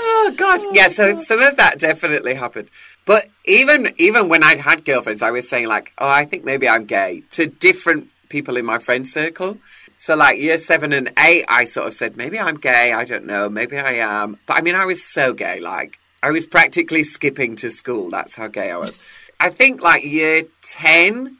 oh 0.00 0.34
god 0.36 0.60
yeah 0.72 0.88
so 0.88 1.18
some 1.18 1.40
of 1.40 1.56
that 1.56 1.78
definitely 1.78 2.34
happened 2.34 2.70
but 3.04 3.26
even 3.44 3.92
even 3.98 4.28
when 4.28 4.42
i'd 4.42 4.58
had 4.58 4.84
girlfriends 4.84 5.22
i 5.22 5.30
was 5.30 5.48
saying 5.48 5.66
like 5.66 5.92
oh 5.98 6.08
i 6.08 6.24
think 6.24 6.44
maybe 6.44 6.68
i'm 6.68 6.84
gay 6.84 7.22
to 7.30 7.46
different 7.46 8.08
people 8.28 8.56
in 8.56 8.64
my 8.64 8.78
friend 8.78 9.06
circle 9.06 9.58
so 10.02 10.16
like 10.16 10.36
year 10.38 10.58
seven 10.58 10.92
and 10.92 11.12
eight 11.18 11.44
i 11.48 11.64
sort 11.64 11.86
of 11.86 11.94
said 11.94 12.16
maybe 12.16 12.38
i'm 12.38 12.56
gay 12.56 12.92
i 12.92 13.04
don't 13.04 13.24
know 13.24 13.48
maybe 13.48 13.78
i 13.78 13.92
am 13.92 14.36
but 14.46 14.56
i 14.56 14.60
mean 14.60 14.74
i 14.74 14.84
was 14.84 15.04
so 15.04 15.32
gay 15.32 15.60
like 15.60 15.98
i 16.24 16.30
was 16.30 16.44
practically 16.44 17.04
skipping 17.04 17.54
to 17.54 17.70
school 17.70 18.10
that's 18.10 18.34
how 18.34 18.48
gay 18.48 18.72
i 18.72 18.76
was 18.76 18.98
i 19.38 19.48
think 19.48 19.80
like 19.80 20.02
year 20.04 20.42
10 20.62 21.38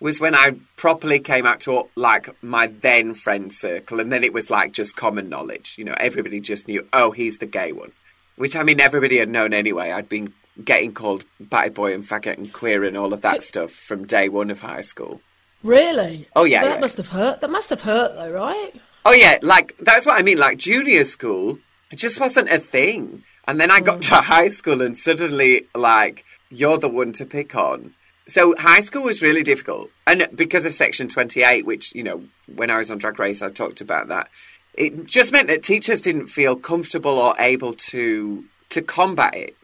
was 0.00 0.20
when 0.20 0.34
I 0.34 0.56
properly 0.76 1.18
came 1.18 1.46
out 1.46 1.60
to 1.60 1.88
like 1.96 2.28
my 2.42 2.66
then 2.66 3.14
friend 3.14 3.50
circle, 3.50 4.00
and 4.00 4.12
then 4.12 4.22
it 4.22 4.34
was 4.34 4.50
like 4.50 4.72
just 4.72 4.96
common 4.96 5.30
knowledge. 5.30 5.76
You 5.78 5.84
know, 5.84 5.94
everybody 5.98 6.40
just 6.40 6.68
knew, 6.68 6.86
oh, 6.92 7.10
he's 7.10 7.38
the 7.38 7.46
gay 7.46 7.72
one, 7.72 7.92
which 8.36 8.54
I 8.54 8.64
mean, 8.64 8.80
everybody 8.80 9.16
had 9.16 9.30
known 9.30 9.54
anyway. 9.54 9.92
I'd 9.92 10.10
been 10.10 10.34
getting 10.62 10.92
called 10.92 11.24
batty 11.40 11.70
boy 11.70 11.94
and 11.94 12.06
faggot 12.06 12.36
and 12.36 12.52
queer 12.52 12.84
and 12.84 12.98
all 12.98 13.14
of 13.14 13.22
that 13.22 13.42
stuff 13.42 13.70
from 13.70 14.06
day 14.06 14.28
one 14.28 14.50
of 14.50 14.60
high 14.60 14.82
school. 14.82 15.22
Really? 15.64 16.28
Oh 16.36 16.44
yeah. 16.44 16.60
Well, 16.60 16.70
that 16.70 16.74
yeah. 16.76 16.80
must 16.80 16.96
have 16.98 17.08
hurt. 17.08 17.40
That 17.40 17.50
must 17.50 17.70
have 17.70 17.80
hurt, 17.80 18.14
though, 18.14 18.30
right? 18.30 18.72
Oh 19.06 19.12
yeah, 19.12 19.38
like 19.42 19.76
that's 19.78 20.06
what 20.06 20.20
I 20.20 20.22
mean. 20.22 20.38
Like 20.38 20.58
junior 20.58 21.04
school, 21.04 21.58
it 21.90 21.96
just 21.96 22.20
wasn't 22.20 22.50
a 22.50 22.58
thing, 22.58 23.24
and 23.48 23.58
then 23.60 23.70
I 23.70 23.80
got 23.80 24.00
mm. 24.00 24.08
to 24.08 24.14
high 24.16 24.48
school, 24.48 24.82
and 24.82 24.96
suddenly, 24.96 25.66
like, 25.74 26.24
you're 26.50 26.78
the 26.78 26.88
one 26.88 27.12
to 27.12 27.24
pick 27.24 27.54
on. 27.54 27.94
So 28.26 28.54
high 28.58 28.80
school 28.80 29.02
was 29.02 29.22
really 29.22 29.42
difficult, 29.42 29.90
and 30.06 30.28
because 30.34 30.66
of 30.66 30.74
Section 30.74 31.08
Twenty 31.08 31.42
Eight, 31.42 31.64
which 31.64 31.94
you 31.94 32.02
know, 32.02 32.22
when 32.54 32.70
I 32.70 32.76
was 32.76 32.90
on 32.90 32.98
Drag 32.98 33.18
Race, 33.18 33.40
I 33.40 33.48
talked 33.50 33.80
about 33.80 34.08
that. 34.08 34.28
It 34.74 35.06
just 35.06 35.32
meant 35.32 35.48
that 35.48 35.62
teachers 35.62 36.00
didn't 36.00 36.28
feel 36.28 36.56
comfortable 36.56 37.18
or 37.18 37.34
able 37.38 37.72
to 37.74 38.44
to 38.68 38.82
combat 38.82 39.34
it. 39.34 39.56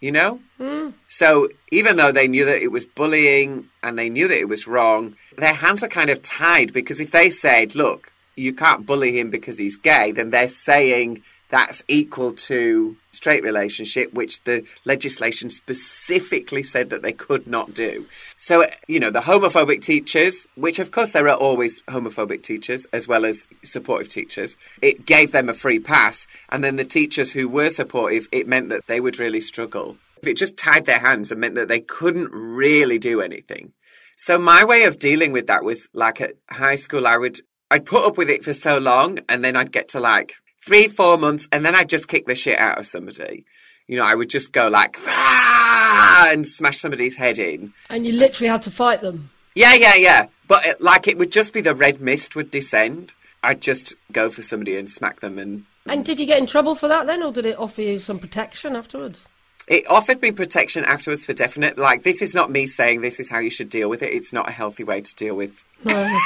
You 0.00 0.12
know, 0.12 0.40
hmm. 0.58 0.90
so 1.08 1.48
even 1.72 1.96
though 1.96 2.12
they 2.12 2.28
knew 2.28 2.44
that 2.44 2.62
it 2.62 2.70
was 2.70 2.84
bullying 2.84 3.68
and 3.82 3.98
they 3.98 4.10
knew 4.10 4.28
that 4.28 4.38
it 4.38 4.48
was 4.48 4.66
wrong, 4.66 5.16
their 5.38 5.54
hands 5.54 5.80
were 5.80 5.88
kind 5.88 6.10
of 6.10 6.20
tied 6.20 6.74
because 6.74 7.00
if 7.00 7.12
they 7.12 7.30
said, 7.30 7.74
"Look, 7.74 8.12
you 8.36 8.52
can't 8.52 8.84
bully 8.84 9.18
him 9.18 9.30
because 9.30 9.58
he's 9.58 9.78
gay," 9.78 10.12
then 10.12 10.30
they're 10.30 10.50
saying 10.50 11.22
that's 11.48 11.82
equal 11.88 12.32
to 12.32 12.96
straight 13.16 13.42
relationship, 13.42 14.12
which 14.12 14.42
the 14.44 14.64
legislation 14.84 15.50
specifically 15.50 16.62
said 16.62 16.90
that 16.90 17.02
they 17.02 17.12
could 17.12 17.46
not 17.46 17.74
do. 17.74 18.06
So, 18.36 18.66
you 18.86 19.00
know, 19.00 19.10
the 19.10 19.20
homophobic 19.20 19.82
teachers, 19.82 20.46
which 20.54 20.78
of 20.78 20.90
course 20.90 21.10
there 21.10 21.28
are 21.28 21.36
always 21.36 21.80
homophobic 21.82 22.42
teachers 22.42 22.86
as 22.92 23.08
well 23.08 23.24
as 23.24 23.48
supportive 23.64 24.08
teachers, 24.08 24.56
it 24.82 25.06
gave 25.06 25.32
them 25.32 25.48
a 25.48 25.54
free 25.54 25.78
pass. 25.78 26.26
And 26.50 26.62
then 26.62 26.76
the 26.76 26.84
teachers 26.84 27.32
who 27.32 27.48
were 27.48 27.70
supportive, 27.70 28.28
it 28.30 28.46
meant 28.46 28.68
that 28.68 28.86
they 28.86 29.00
would 29.00 29.18
really 29.18 29.40
struggle. 29.40 29.96
It 30.22 30.36
just 30.36 30.56
tied 30.56 30.86
their 30.86 30.98
hands 30.98 31.30
and 31.30 31.40
meant 31.40 31.54
that 31.56 31.68
they 31.68 31.80
couldn't 31.80 32.30
really 32.32 32.98
do 32.98 33.20
anything. 33.20 33.72
So 34.16 34.38
my 34.38 34.64
way 34.64 34.84
of 34.84 34.98
dealing 34.98 35.32
with 35.32 35.46
that 35.46 35.62
was 35.62 35.88
like 35.92 36.20
at 36.20 36.34
high 36.50 36.76
school, 36.76 37.06
I 37.06 37.16
would, 37.16 37.38
I'd 37.70 37.84
put 37.84 38.06
up 38.06 38.16
with 38.16 38.30
it 38.30 38.44
for 38.44 38.54
so 38.54 38.78
long 38.78 39.18
and 39.28 39.44
then 39.44 39.56
I'd 39.56 39.72
get 39.72 39.88
to 39.88 40.00
like 40.00 40.36
three, 40.66 40.88
four 40.88 41.16
months, 41.16 41.48
and 41.52 41.64
then 41.64 41.74
I'd 41.74 41.88
just 41.88 42.08
kick 42.08 42.26
the 42.26 42.34
shit 42.34 42.58
out 42.58 42.78
of 42.78 42.86
somebody. 42.86 43.44
You 43.86 43.96
know, 43.96 44.04
I 44.04 44.14
would 44.14 44.28
just 44.28 44.52
go 44.52 44.68
like, 44.68 44.98
Rah! 45.06 46.26
and 46.28 46.46
smash 46.46 46.78
somebody's 46.78 47.16
head 47.16 47.38
in. 47.38 47.72
And 47.88 48.04
you 48.04 48.12
literally 48.12 48.48
had 48.48 48.62
to 48.62 48.70
fight 48.70 49.00
them. 49.00 49.30
Yeah, 49.54 49.74
yeah, 49.74 49.94
yeah. 49.94 50.26
But 50.48 50.66
it, 50.66 50.80
like, 50.80 51.06
it 51.06 51.16
would 51.18 51.32
just 51.32 51.52
be 51.52 51.60
the 51.60 51.74
red 51.74 52.00
mist 52.00 52.34
would 52.34 52.50
descend. 52.50 53.14
I'd 53.42 53.62
just 53.62 53.94
go 54.10 54.28
for 54.28 54.42
somebody 54.42 54.76
and 54.76 54.90
smack 54.90 55.20
them, 55.20 55.38
and 55.38 55.64
And 55.86 56.04
did 56.04 56.18
you 56.18 56.26
get 56.26 56.38
in 56.38 56.46
trouble 56.46 56.74
for 56.74 56.88
that 56.88 57.06
then, 57.06 57.22
or 57.22 57.32
did 57.32 57.46
it 57.46 57.58
offer 57.58 57.80
you 57.80 58.00
some 58.00 58.18
protection 58.18 58.74
afterwards? 58.74 59.26
it 59.68 59.88
offered 59.90 60.22
me 60.22 60.30
protection 60.30 60.84
afterwards 60.84 61.24
for 61.24 61.32
definite. 61.32 61.76
Like, 61.76 62.04
this 62.04 62.22
is 62.22 62.34
not 62.34 62.50
me 62.50 62.66
saying 62.66 63.00
this 63.00 63.18
is 63.18 63.28
how 63.28 63.38
you 63.38 63.50
should 63.50 63.68
deal 63.68 63.88
with 63.88 64.02
it. 64.02 64.12
It's 64.12 64.32
not 64.32 64.48
a 64.48 64.52
healthy 64.52 64.84
way 64.84 65.00
to 65.00 65.14
deal 65.14 65.34
with. 65.34 65.64
No. 65.84 66.18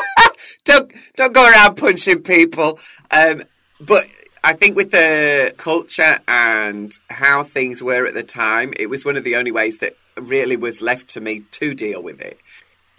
don't 0.64 0.92
don't 1.16 1.32
go 1.32 1.48
around 1.48 1.76
punching 1.76 2.22
people. 2.22 2.78
Um, 3.10 3.42
but 3.86 4.06
I 4.44 4.52
think 4.54 4.76
with 4.76 4.90
the 4.90 5.54
culture 5.56 6.18
and 6.28 6.96
how 7.10 7.42
things 7.42 7.82
were 7.82 8.06
at 8.06 8.14
the 8.14 8.22
time, 8.22 8.72
it 8.76 8.88
was 8.88 9.04
one 9.04 9.16
of 9.16 9.24
the 9.24 9.36
only 9.36 9.52
ways 9.52 9.78
that 9.78 9.96
really 10.16 10.56
was 10.56 10.80
left 10.80 11.08
to 11.10 11.20
me 11.20 11.44
to 11.52 11.74
deal 11.74 12.02
with 12.02 12.20
it. 12.20 12.38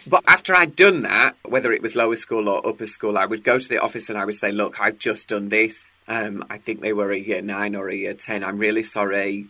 But 0.06 0.22
after 0.26 0.54
I'd 0.54 0.76
done 0.76 1.02
that, 1.02 1.36
whether 1.44 1.72
it 1.72 1.80
was 1.80 1.96
lower 1.96 2.16
school 2.16 2.48
or 2.48 2.66
upper 2.66 2.86
school, 2.86 3.16
I 3.16 3.24
would 3.24 3.42
go 3.42 3.58
to 3.58 3.68
the 3.68 3.78
office 3.78 4.10
and 4.10 4.18
I 4.18 4.24
would 4.24 4.34
say, 4.34 4.52
"Look, 4.52 4.80
I've 4.80 4.98
just 4.98 5.28
done 5.28 5.48
this. 5.48 5.86
Um, 6.06 6.44
I 6.50 6.58
think 6.58 6.82
they 6.82 6.92
were 6.92 7.10
a 7.10 7.18
year 7.18 7.40
nine 7.40 7.74
or 7.74 7.88
a 7.88 7.94
year 7.94 8.14
ten. 8.14 8.44
I'm 8.44 8.58
really 8.58 8.82
sorry." 8.82 9.46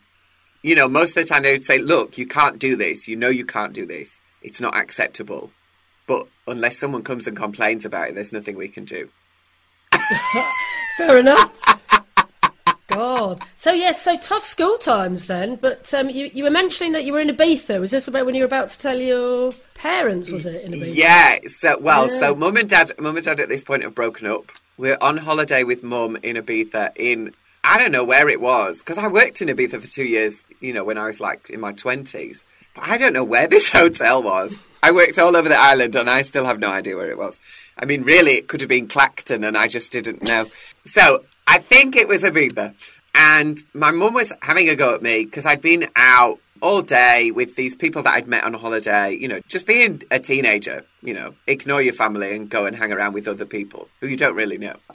You 0.63 0.77
know, 0.77 0.89
most 0.89 1.17
of 1.17 1.23
the 1.23 1.35
time 1.35 1.43
they 1.43 1.53
would 1.53 1.65
say, 1.65 1.79
"Look, 1.79 2.19
you 2.19 2.27
can't 2.27 2.59
do 2.59 2.77
this. 2.77 3.09
You 3.09 3.17
know, 3.17 3.29
you 3.29 3.45
can't 3.45 3.73
do 3.73 3.87
this. 3.87 4.21
It's 4.43 4.61
not 4.61 4.77
acceptable." 4.77 5.51
But 6.07 6.29
unless 6.47 6.79
someone 6.79 7.03
comes 7.03 7.27
and 7.27 7.37
complains 7.37 7.85
about 7.85 8.09
it, 8.11 8.15
there's 8.15 8.33
nothing 8.33 8.57
we 8.57 8.69
can 8.69 8.85
do. 8.85 9.09
Fair 10.97 11.19
enough. 11.19 11.53
God. 12.89 13.43
So 13.57 13.73
yes, 13.73 14.03
so 14.03 14.17
tough 14.19 14.45
school 14.45 14.77
times 14.79 15.27
then. 15.27 15.57
But 15.57 15.93
um, 15.95 16.09
you 16.11 16.31
you 16.33 16.45
were 16.45 16.51
mentioning 16.51 16.93
that 16.93 17.05
you 17.05 17.13
were 17.13 17.21
in 17.21 17.29
Ibiza. 17.29 17.81
Was 17.81 17.91
this 17.91 18.07
about 18.07 18.27
when 18.27 18.35
you 18.35 18.43
were 18.43 18.47
about 18.47 18.69
to 18.69 18.79
tell 18.79 18.99
your 19.01 19.53
parents? 19.75 20.31
Was 20.31 20.47
it 20.47 20.63
in 20.63 20.73
Ibiza? 20.73 20.95
Yeah. 20.95 21.39
So 21.49 21.79
well, 21.79 22.09
Yeah. 22.13 22.21
so 22.21 22.35
mum 22.35 22.57
and 22.57 22.69
dad, 22.69 22.93
mum 22.99 23.17
and 23.17 23.25
dad 23.25 23.41
at 23.41 23.49
this 23.49 23.65
point 23.65 23.83
have 23.83 23.95
broken 23.95 24.27
up. 24.29 24.45
We're 24.77 24.99
on 25.01 25.17
holiday 25.17 25.65
with 25.65 25.83
mum 25.83 26.17
in 26.23 26.37
Ibiza 26.37 26.93
in 26.97 27.35
I 27.65 27.79
don't 27.79 27.93
know 27.93 28.05
where 28.05 28.29
it 28.29 28.41
was 28.41 28.79
because 28.79 28.99
I 28.99 29.09
worked 29.09 29.41
in 29.43 29.49
Ibiza 29.49 29.81
for 29.81 29.89
two 29.89 30.05
years. 30.05 30.45
You 30.61 30.73
know, 30.73 30.85
when 30.85 30.99
I 30.99 31.07
was 31.07 31.21
like 31.21 31.51
in 31.51 31.59
my 31.61 31.73
twenties, 31.73 32.45
I 32.77 32.99
don't 32.99 33.13
know 33.13 33.25
where 33.25 33.47
this 33.47 33.71
hotel 33.73 34.23
was. 34.23 34.59
I 34.83 34.93
worked 34.93 35.19
all 35.19 35.35
over 35.37 35.49
the 35.49 35.57
island 35.57 35.97
and 35.97 36.11
I 36.11 36.23
still 36.23 36.45
have 36.45 36.59
no 36.59 36.71
idea 36.71 36.97
where 36.97 37.11
it 37.11 37.17
was. 37.17 37.41
I 37.79 37.87
mean, 37.87 38.03
really, 38.03 38.33
it 38.33 38.49
could 38.49 38.61
have 38.61 38.69
been 38.69 38.87
Clacton 38.87 39.43
and 39.45 39.57
I 39.57 39.67
just 39.67 39.91
didn't 39.91 40.23
know. 40.23 40.47
So 40.85 41.25
I 41.47 41.59
think 41.59 41.97
it 41.97 42.07
was 42.07 42.23
Ibiza. 42.23 42.75
And 43.15 43.59
my 43.73 43.93
mum 43.93 44.15
was 44.15 44.33
having 44.43 44.69
a 44.69 44.77
go 44.77 44.95
at 44.95 45.03
me 45.03 45.25
because 45.25 45.47
I'd 45.47 45.63
been 45.63 45.89
out 45.97 46.39
all 46.61 46.83
day 46.83 47.31
with 47.31 47.57
these 47.57 47.77
people 47.77 48.03
that 48.03 48.15
I'd 48.15 48.27
met 48.27 48.45
on 48.45 48.55
a 48.55 48.59
holiday, 48.59 49.17
you 49.19 49.29
know, 49.29 49.41
just 49.49 49.67
being 49.67 50.03
a 50.11 50.19
teenager, 50.19 50.85
you 51.03 51.15
know, 51.15 51.35
ignore 51.47 51.81
your 51.81 51.95
family 51.95 52.35
and 52.35 52.49
go 52.49 52.67
and 52.67 52.77
hang 52.77 52.93
around 52.93 53.13
with 53.13 53.29
other 53.29 53.45
people 53.45 53.89
who 54.01 54.09
you 54.09 54.17
don't 54.17 54.35
really 54.35 54.59
know. 54.59 54.77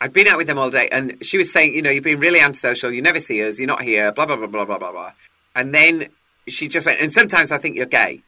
I'd 0.00 0.12
been 0.12 0.28
out 0.28 0.38
with 0.38 0.46
them 0.46 0.58
all 0.58 0.70
day 0.70 0.88
and 0.90 1.24
she 1.24 1.38
was 1.38 1.52
saying, 1.52 1.74
you 1.74 1.82
know, 1.82 1.90
you've 1.90 2.04
been 2.04 2.20
really 2.20 2.40
antisocial, 2.40 2.90
you 2.90 3.02
never 3.02 3.20
see 3.20 3.46
us, 3.46 3.58
you're 3.58 3.66
not 3.66 3.82
here, 3.82 4.12
blah, 4.12 4.26
blah, 4.26 4.36
blah, 4.36 4.46
blah, 4.46 4.64
blah, 4.64 4.78
blah, 4.78 4.92
blah. 4.92 5.12
And 5.54 5.74
then 5.74 6.08
she 6.48 6.68
just 6.68 6.86
went, 6.86 7.00
and 7.00 7.12
sometimes 7.12 7.50
I 7.52 7.58
think 7.58 7.76
you're 7.76 7.86
gay. 7.86 8.22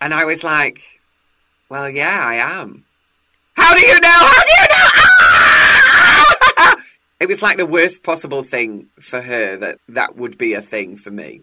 And 0.00 0.14
I 0.14 0.24
was 0.24 0.42
like, 0.42 0.82
well, 1.68 1.88
yeah, 1.88 2.20
I 2.24 2.34
am. 2.34 2.84
How 3.54 3.74
do 3.74 3.80
you 3.80 4.00
know? 4.00 4.08
How 4.08 4.42
do 4.42 4.50
you 4.50 4.62
know? 4.62 4.88
Ah! 6.56 6.76
It 7.20 7.28
was 7.28 7.42
like 7.42 7.58
the 7.58 7.66
worst 7.66 8.02
possible 8.02 8.42
thing 8.42 8.86
for 8.98 9.20
her 9.20 9.54
that 9.58 9.78
that 9.90 10.16
would 10.16 10.38
be 10.38 10.54
a 10.54 10.62
thing 10.62 10.96
for 10.96 11.10
me. 11.10 11.42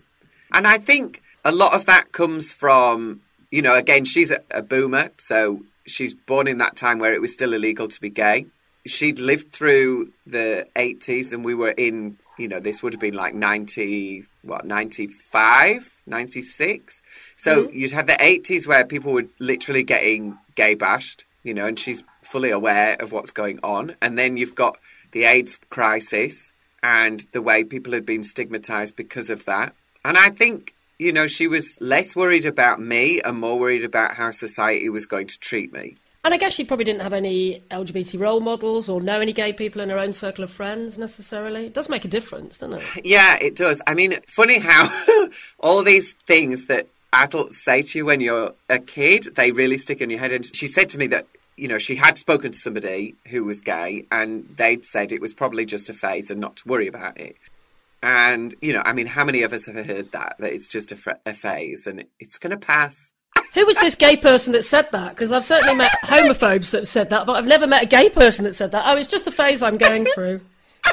And 0.51 0.65
I 0.65 0.79
think 0.79 1.21
a 1.45 1.51
lot 1.51 1.75
of 1.75 1.85
that 1.85 2.11
comes 2.11 2.51
from, 2.51 3.21
you 3.51 3.61
know, 3.61 3.75
again, 3.75 4.03
she's 4.03 4.31
a, 4.31 4.39
a 4.49 4.63
boomer, 4.63 5.11
so 5.19 5.61
she's 5.85 6.15
born 6.15 6.47
in 6.47 6.57
that 6.57 6.75
time 6.75 6.97
where 6.97 7.13
it 7.13 7.21
was 7.21 7.31
still 7.31 7.53
illegal 7.53 7.87
to 7.87 8.01
be 8.01 8.09
gay. 8.09 8.47
She'd 8.87 9.19
lived 9.19 9.51
through 9.51 10.13
the 10.25 10.65
80s 10.75 11.31
and 11.31 11.45
we 11.45 11.53
were 11.53 11.69
in, 11.69 12.17
you 12.37 12.47
know, 12.47 12.59
this 12.59 12.83
would 12.83 12.93
have 12.93 12.99
been 12.99 13.15
like 13.15 13.33
90, 13.33 14.25
what, 14.43 14.65
95, 14.65 16.01
96. 16.05 17.01
So 17.35 17.63
mm-hmm. 17.63 17.75
you'd 17.77 17.91
had 17.91 18.07
the 18.07 18.13
80s 18.13 18.67
where 18.67 18.85
people 18.85 19.11
were 19.11 19.25
literally 19.39 19.83
getting 19.83 20.37
gay 20.55 20.75
bashed, 20.75 21.25
you 21.43 21.53
know, 21.53 21.65
and 21.65 21.79
she's 21.79 22.03
fully 22.21 22.51
aware 22.51 22.95
of 22.99 23.11
what's 23.11 23.31
going 23.31 23.59
on. 23.63 23.95
And 24.01 24.17
then 24.17 24.37
you've 24.37 24.55
got 24.55 24.77
the 25.11 25.23
AIDS 25.23 25.59
crisis 25.69 26.53
and 26.83 27.25
the 27.31 27.41
way 27.41 27.63
people 27.63 27.93
had 27.93 28.05
been 28.05 28.23
stigmatized 28.23 28.95
because 28.95 29.29
of 29.29 29.45
that. 29.45 29.73
And 30.05 30.17
I 30.17 30.29
think, 30.29 30.73
you 30.99 31.11
know, 31.11 31.27
she 31.27 31.47
was 31.47 31.77
less 31.81 32.15
worried 32.15 32.45
about 32.45 32.79
me 32.79 33.21
and 33.21 33.39
more 33.39 33.57
worried 33.57 33.83
about 33.83 34.15
how 34.15 34.31
society 34.31 34.89
was 34.89 35.05
going 35.05 35.27
to 35.27 35.39
treat 35.39 35.73
me. 35.73 35.97
And 36.27 36.33
I 36.33 36.37
guess 36.37 36.51
she 36.51 36.65
probably 36.65 36.83
didn't 36.83 37.03
have 37.03 37.13
any 37.13 37.63
LGBT 37.71 38.19
role 38.19 38.41
models 38.41 38.89
or 38.89 38.99
know 38.99 39.21
any 39.21 39.31
gay 39.31 39.53
people 39.53 39.79
in 39.79 39.89
her 39.89 39.97
own 39.97 40.11
circle 40.11 40.43
of 40.43 40.51
friends 40.51 40.97
necessarily. 40.97 41.67
It 41.67 41.73
does 41.73 41.87
make 41.87 42.03
a 42.03 42.09
difference, 42.09 42.57
doesn't 42.57 42.81
it? 42.81 43.05
Yeah, 43.05 43.37
it 43.39 43.55
does. 43.55 43.81
I 43.87 43.93
mean, 43.93 44.13
funny 44.27 44.59
how 44.59 44.89
all 45.59 45.83
these 45.83 46.11
things 46.25 46.65
that 46.65 46.89
adults 47.13 47.63
say 47.63 47.81
to 47.81 47.99
you 47.99 48.05
when 48.05 48.19
you're 48.19 48.53
a 48.67 48.77
kid, 48.77 49.29
they 49.37 49.53
really 49.53 49.77
stick 49.77 50.01
in 50.01 50.09
your 50.09 50.19
head. 50.19 50.33
And 50.33 50.45
she 50.53 50.67
said 50.67 50.89
to 50.89 50.97
me 50.97 51.07
that, 51.07 51.27
you 51.55 51.69
know, 51.69 51.77
she 51.77 51.95
had 51.95 52.17
spoken 52.17 52.51
to 52.51 52.59
somebody 52.59 53.15
who 53.27 53.45
was 53.45 53.61
gay 53.61 54.05
and 54.11 54.53
they'd 54.57 54.83
said 54.83 55.13
it 55.13 55.21
was 55.21 55.33
probably 55.33 55.65
just 55.65 55.89
a 55.89 55.93
phase 55.93 56.29
and 56.29 56.41
not 56.41 56.57
to 56.57 56.67
worry 56.67 56.87
about 56.87 57.17
it. 57.17 57.37
And, 58.03 58.53
you 58.61 58.73
know, 58.73 58.81
I 58.83 58.91
mean, 58.91 59.07
how 59.07 59.23
many 59.23 59.43
of 59.43 59.53
us 59.53 59.65
have 59.67 59.75
heard 59.85 60.11
that, 60.11 60.35
that 60.39 60.51
it's 60.51 60.67
just 60.67 60.91
a, 60.91 61.19
a 61.25 61.33
phase 61.33 61.87
and 61.87 62.03
it's 62.19 62.37
going 62.37 62.51
to 62.51 62.57
pass? 62.57 63.13
Who 63.53 63.65
was 63.65 63.77
this 63.77 63.95
gay 63.95 64.17
person 64.17 64.53
that 64.53 64.63
said 64.63 64.87
that? 64.91 65.15
Because 65.15 65.31
I've 65.31 65.45
certainly 65.45 65.75
met 65.75 65.91
homophobes 66.03 66.71
that 66.71 66.87
said 66.87 67.09
that, 67.09 67.25
but 67.25 67.35
I've 67.35 67.47
never 67.47 67.67
met 67.67 67.83
a 67.83 67.87
gay 67.87 68.09
person 68.09 68.45
that 68.45 68.53
said 68.55 68.71
that. 68.71 68.83
Oh, 68.85 68.97
it's 68.97 69.07
just 69.07 69.27
a 69.27 69.31
phase 69.31 69.63
I'm 69.63 69.77
going 69.77 70.05
through. 70.13 70.41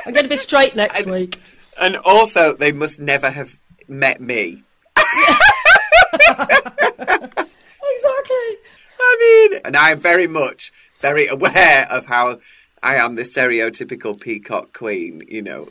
I'm 0.06 0.12
going 0.12 0.24
to 0.24 0.30
be 0.30 0.36
straight 0.36 0.74
next 0.74 1.06
week. 1.06 1.40
And 1.80 1.96
also, 2.04 2.54
they 2.54 2.72
must 2.72 3.00
never 3.00 3.30
have 3.30 3.58
met 3.88 4.20
me. 4.20 4.62
Exactly. 7.96 8.56
I 9.00 9.48
mean, 9.50 9.60
and 9.64 9.76
I'm 9.76 10.00
very 10.00 10.26
much 10.26 10.72
very 11.00 11.26
aware 11.26 11.86
of 11.90 12.06
how 12.06 12.38
I 12.82 12.96
am 12.96 13.14
the 13.14 13.22
stereotypical 13.22 14.18
peacock 14.18 14.72
queen. 14.72 15.22
You 15.28 15.42
know, 15.42 15.68
I, 15.68 15.70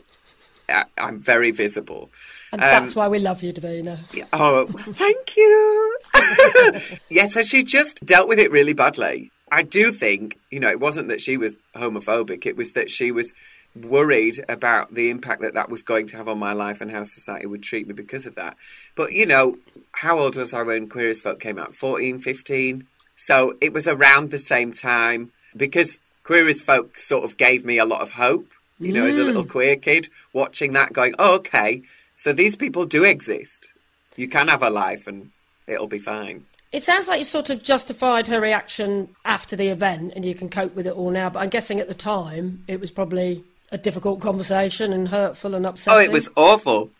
I'm 0.98 1.20
very 1.20 1.50
visible. 1.50 2.10
And 2.52 2.62
Um, 2.62 2.68
that's 2.68 2.94
why 2.94 3.08
we 3.08 3.18
love 3.18 3.42
you, 3.42 3.52
Divina. 3.52 3.98
Oh, 4.32 4.66
thank 4.66 5.36
you. 5.36 5.98
yeah, 7.08 7.26
so 7.28 7.42
she 7.42 7.64
just 7.64 8.04
dealt 8.04 8.28
with 8.28 8.38
it 8.38 8.50
really 8.50 8.72
badly. 8.72 9.30
I 9.50 9.62
do 9.62 9.92
think, 9.92 10.38
you 10.50 10.60
know, 10.60 10.70
it 10.70 10.80
wasn't 10.80 11.08
that 11.08 11.20
she 11.20 11.36
was 11.36 11.54
homophobic, 11.76 12.46
it 12.46 12.56
was 12.56 12.72
that 12.72 12.90
she 12.90 13.12
was 13.12 13.34
worried 13.76 14.42
about 14.48 14.94
the 14.94 15.10
impact 15.10 15.42
that 15.42 15.54
that 15.54 15.68
was 15.68 15.82
going 15.82 16.06
to 16.06 16.16
have 16.16 16.28
on 16.28 16.38
my 16.38 16.52
life 16.52 16.80
and 16.80 16.90
how 16.90 17.02
society 17.04 17.46
would 17.46 17.62
treat 17.62 17.86
me 17.86 17.92
because 17.92 18.24
of 18.24 18.36
that. 18.36 18.56
But, 18.94 19.12
you 19.12 19.26
know, 19.26 19.56
how 19.92 20.18
old 20.18 20.36
was 20.36 20.54
I 20.54 20.62
when 20.62 20.88
Queer 20.88 21.08
as 21.08 21.20
Folk 21.20 21.40
came 21.40 21.58
out? 21.58 21.74
14, 21.74 22.20
15? 22.20 22.86
So 23.16 23.56
it 23.60 23.72
was 23.72 23.86
around 23.86 24.30
the 24.30 24.38
same 24.38 24.72
time 24.72 25.32
because 25.56 25.98
Queer 26.22 26.48
as 26.48 26.62
Folk 26.62 26.96
sort 26.98 27.24
of 27.24 27.36
gave 27.36 27.64
me 27.64 27.78
a 27.78 27.84
lot 27.84 28.00
of 28.00 28.12
hope, 28.12 28.48
you 28.78 28.92
know, 28.92 29.04
as 29.04 29.16
a 29.16 29.24
little 29.24 29.44
mm. 29.44 29.50
queer 29.50 29.76
kid, 29.76 30.08
watching 30.32 30.72
that 30.72 30.92
going, 30.92 31.14
oh, 31.18 31.36
okay, 31.36 31.82
so 32.16 32.32
these 32.32 32.56
people 32.56 32.86
do 32.86 33.04
exist. 33.04 33.72
You 34.16 34.28
can 34.28 34.48
have 34.48 34.62
a 34.62 34.70
life 34.70 35.06
and 35.06 35.30
it'll 35.66 35.86
be 35.86 35.98
fine. 35.98 36.44
It 36.72 36.82
sounds 36.82 37.06
like 37.06 37.20
you've 37.20 37.28
sort 37.28 37.50
of 37.50 37.62
justified 37.62 38.26
her 38.28 38.40
reaction 38.40 39.08
after 39.24 39.54
the 39.54 39.68
event 39.68 40.12
and 40.16 40.24
you 40.24 40.34
can 40.34 40.48
cope 40.48 40.74
with 40.74 40.86
it 40.86 40.92
all 40.92 41.10
now, 41.10 41.30
but 41.30 41.38
I'm 41.40 41.50
guessing 41.50 41.78
at 41.78 41.88
the 41.88 41.94
time 41.94 42.64
it 42.66 42.80
was 42.80 42.90
probably 42.90 43.44
a 43.70 43.78
difficult 43.78 44.20
conversation 44.20 44.92
and 44.92 45.08
hurtful 45.08 45.54
and 45.54 45.66
upsetting. 45.66 45.98
Oh, 45.98 46.02
it 46.02 46.12
was 46.12 46.28
awful. 46.36 46.90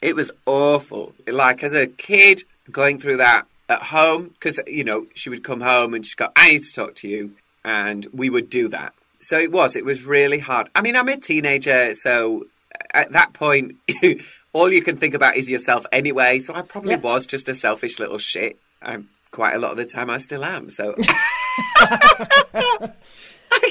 It 0.00 0.14
was 0.14 0.30
awful. 0.46 1.14
Like 1.26 1.62
as 1.62 1.74
a 1.74 1.86
kid 1.86 2.44
going 2.70 3.00
through 3.00 3.18
that 3.18 3.46
at 3.68 3.82
home, 3.82 4.28
because 4.28 4.60
you 4.66 4.84
know 4.84 5.06
she 5.14 5.30
would 5.30 5.44
come 5.44 5.60
home 5.60 5.94
and 5.94 6.04
she'd 6.04 6.16
go, 6.16 6.28
"I 6.36 6.52
need 6.52 6.64
to 6.64 6.72
talk 6.72 6.94
to 6.96 7.08
you," 7.08 7.32
and 7.64 8.06
we 8.12 8.30
would 8.30 8.50
do 8.50 8.68
that. 8.68 8.92
So 9.24 9.38
it 9.38 9.50
was. 9.50 9.74
It 9.74 9.84
was 9.84 10.04
really 10.04 10.38
hard. 10.38 10.68
I 10.74 10.82
mean, 10.82 10.96
I'm 10.96 11.08
a 11.08 11.16
teenager, 11.16 11.94
so 11.94 12.44
uh, 12.74 12.84
at 12.92 13.12
that 13.12 13.32
point, 13.32 13.76
all 14.52 14.70
you 14.70 14.82
can 14.82 14.98
think 14.98 15.14
about 15.14 15.36
is 15.36 15.48
yourself 15.48 15.86
anyway. 15.92 16.40
So 16.40 16.54
I 16.54 16.62
probably 16.62 16.96
was 16.96 17.26
just 17.26 17.48
a 17.48 17.54
selfish 17.54 17.98
little 17.98 18.18
shit. 18.18 18.58
I'm 18.82 19.08
quite 19.30 19.54
a 19.54 19.58
lot 19.58 19.72
of 19.72 19.76
the 19.78 19.86
time. 19.86 20.10
I 20.10 20.18
still 20.18 20.44
am. 20.44 20.68
So 20.68 20.94
I 20.98 22.90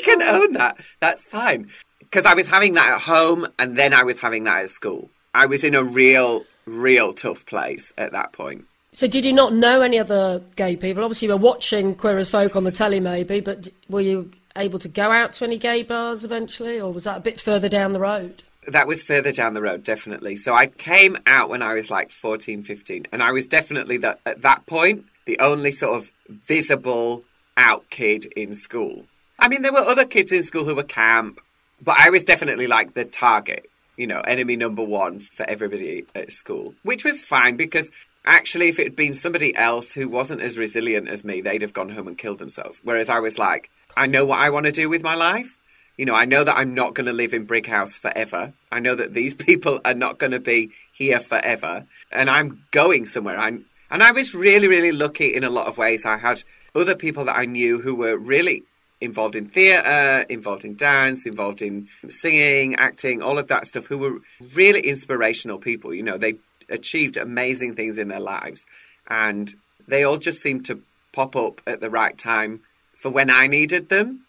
can 0.03 0.21
own 0.23 0.53
that. 0.53 0.77
That's 0.99 1.27
fine. 1.27 1.69
Because 1.99 2.25
I 2.25 2.33
was 2.33 2.47
having 2.47 2.73
that 2.73 2.89
at 2.95 3.01
home 3.01 3.47
and 3.59 3.77
then 3.77 3.93
I 3.93 4.03
was 4.03 4.19
having 4.19 4.43
that 4.45 4.63
at 4.63 4.69
school. 4.69 5.09
I 5.33 5.45
was 5.45 5.63
in 5.63 5.75
a 5.75 5.83
real, 5.83 6.45
real 6.65 7.13
tough 7.13 7.45
place 7.45 7.93
at 7.97 8.11
that 8.11 8.33
point. 8.33 8.65
So 8.93 9.07
did 9.07 9.25
you 9.25 9.33
not 9.33 9.53
know 9.53 9.81
any 9.81 9.97
other 9.97 10.43
gay 10.55 10.75
people? 10.75 11.03
Obviously 11.03 11.27
you 11.27 11.33
were 11.33 11.39
watching 11.39 11.95
Queer 11.95 12.19
as 12.19 12.29
Folk 12.29 12.55
on 12.55 12.63
the 12.63 12.71
telly 12.71 12.99
maybe, 12.99 13.39
but 13.39 13.67
were 13.89 14.01
you 14.01 14.31
able 14.55 14.79
to 14.79 14.87
go 14.87 15.11
out 15.11 15.33
to 15.33 15.45
any 15.45 15.57
gay 15.57 15.83
bars 15.83 16.23
eventually 16.23 16.79
or 16.79 16.91
was 16.91 17.05
that 17.05 17.17
a 17.17 17.21
bit 17.21 17.39
further 17.39 17.69
down 17.69 17.93
the 17.93 17.99
road? 17.99 18.43
That 18.67 18.87
was 18.87 19.03
further 19.03 19.31
down 19.31 19.55
the 19.55 19.61
road, 19.61 19.83
definitely. 19.83 20.35
So 20.37 20.53
I 20.53 20.67
came 20.67 21.17
out 21.25 21.49
when 21.49 21.61
I 21.61 21.73
was 21.73 21.89
like 21.89 22.11
14, 22.11 22.63
15. 22.63 23.07
And 23.11 23.21
I 23.21 23.31
was 23.31 23.45
definitely, 23.45 24.01
at 24.03 24.41
that 24.41 24.65
point, 24.65 25.05
the 25.25 25.39
only 25.39 25.71
sort 25.71 25.97
of 25.97 26.11
visible 26.29 27.23
out 27.57 27.89
kid 27.89 28.25
in 28.37 28.53
school. 28.53 29.05
I 29.39 29.49
mean, 29.49 29.63
there 29.63 29.73
were 29.73 29.79
other 29.79 30.05
kids 30.05 30.31
in 30.31 30.43
school 30.43 30.63
who 30.63 30.75
were 30.75 30.83
camp, 30.83 31.39
but 31.81 31.97
I 31.99 32.09
was 32.09 32.23
definitely 32.23 32.67
like 32.67 32.93
the 32.93 33.03
target, 33.03 33.69
you 33.97 34.07
know, 34.07 34.21
enemy 34.21 34.55
number 34.55 34.83
one 34.83 35.19
for 35.19 35.45
everybody 35.49 36.05
at 36.15 36.31
school, 36.31 36.73
which 36.83 37.03
was 37.03 37.21
fine 37.21 37.57
because 37.57 37.91
actually, 38.25 38.69
if 38.69 38.79
it 38.79 38.85
had 38.85 38.95
been 38.95 39.13
somebody 39.13 39.53
else 39.55 39.93
who 39.93 40.07
wasn't 40.07 40.41
as 40.41 40.57
resilient 40.57 41.09
as 41.09 41.25
me, 41.25 41.41
they'd 41.41 41.61
have 41.61 41.73
gone 41.73 41.89
home 41.89 42.07
and 42.07 42.17
killed 42.17 42.39
themselves. 42.39 42.79
Whereas 42.83 43.09
I 43.09 43.19
was 43.19 43.37
like, 43.37 43.69
I 43.95 44.07
know 44.07 44.25
what 44.25 44.39
I 44.39 44.49
want 44.49 44.65
to 44.65 44.71
do 44.71 44.89
with 44.89 45.03
my 45.03 45.15
life. 45.15 45.59
You 45.97 46.05
know, 46.05 46.15
I 46.15 46.25
know 46.25 46.43
that 46.43 46.57
I'm 46.57 46.73
not 46.73 46.95
going 46.95 47.05
to 47.05 47.13
live 47.13 47.33
in 47.33 47.45
Brighouse 47.45 47.97
forever. 47.97 48.53
I 48.71 48.79
know 48.79 48.95
that 48.95 49.13
these 49.13 49.35
people 49.49 49.79
are 49.85 49.93
not 49.93 50.17
going 50.17 50.31
to 50.31 50.39
be 50.39 50.71
here 50.91 51.19
forever. 51.19 51.85
And 52.11 52.29
I'm 52.29 52.63
going 52.71 53.05
somewhere. 53.05 53.37
I'm, 53.37 53.65
and 53.91 54.01
I 54.01 54.11
was 54.11 54.33
really, 54.33 54.67
really 54.67 54.91
lucky 54.91 55.35
in 55.35 55.43
a 55.43 55.49
lot 55.49 55.67
of 55.67 55.77
ways. 55.77 56.05
I 56.05 56.17
had 56.17 56.43
other 56.75 56.95
people 56.95 57.25
that 57.25 57.37
I 57.37 57.45
knew 57.45 57.79
who 57.79 57.95
were 57.95 58.17
really 58.17 58.63
involved 59.01 59.35
in 59.35 59.49
theatre, 59.49 60.25
involved 60.29 60.65
in 60.65 60.75
dance, 60.75 61.25
involved 61.27 61.61
in 61.61 61.89
singing, 62.09 62.75
acting, 62.75 63.21
all 63.21 63.37
of 63.37 63.47
that 63.49 63.67
stuff, 63.67 63.85
who 63.85 63.97
were 63.99 64.19
really 64.55 64.79
inspirational 64.79 65.59
people. 65.59 65.93
You 65.93 66.03
know, 66.03 66.17
they 66.17 66.35
achieved 66.69 67.17
amazing 67.17 67.75
things 67.75 67.97
in 67.97 68.07
their 68.07 68.19
lives. 68.19 68.65
And 69.07 69.53
they 69.87 70.03
all 70.03 70.17
just 70.17 70.41
seemed 70.41 70.65
to 70.65 70.81
pop 71.11 71.35
up 71.35 71.61
at 71.67 71.81
the 71.81 71.89
right 71.89 72.17
time 72.17 72.61
for 73.03 73.09
when 73.09 73.29
I 73.29 73.47
needed 73.47 73.89
them. 73.89 74.21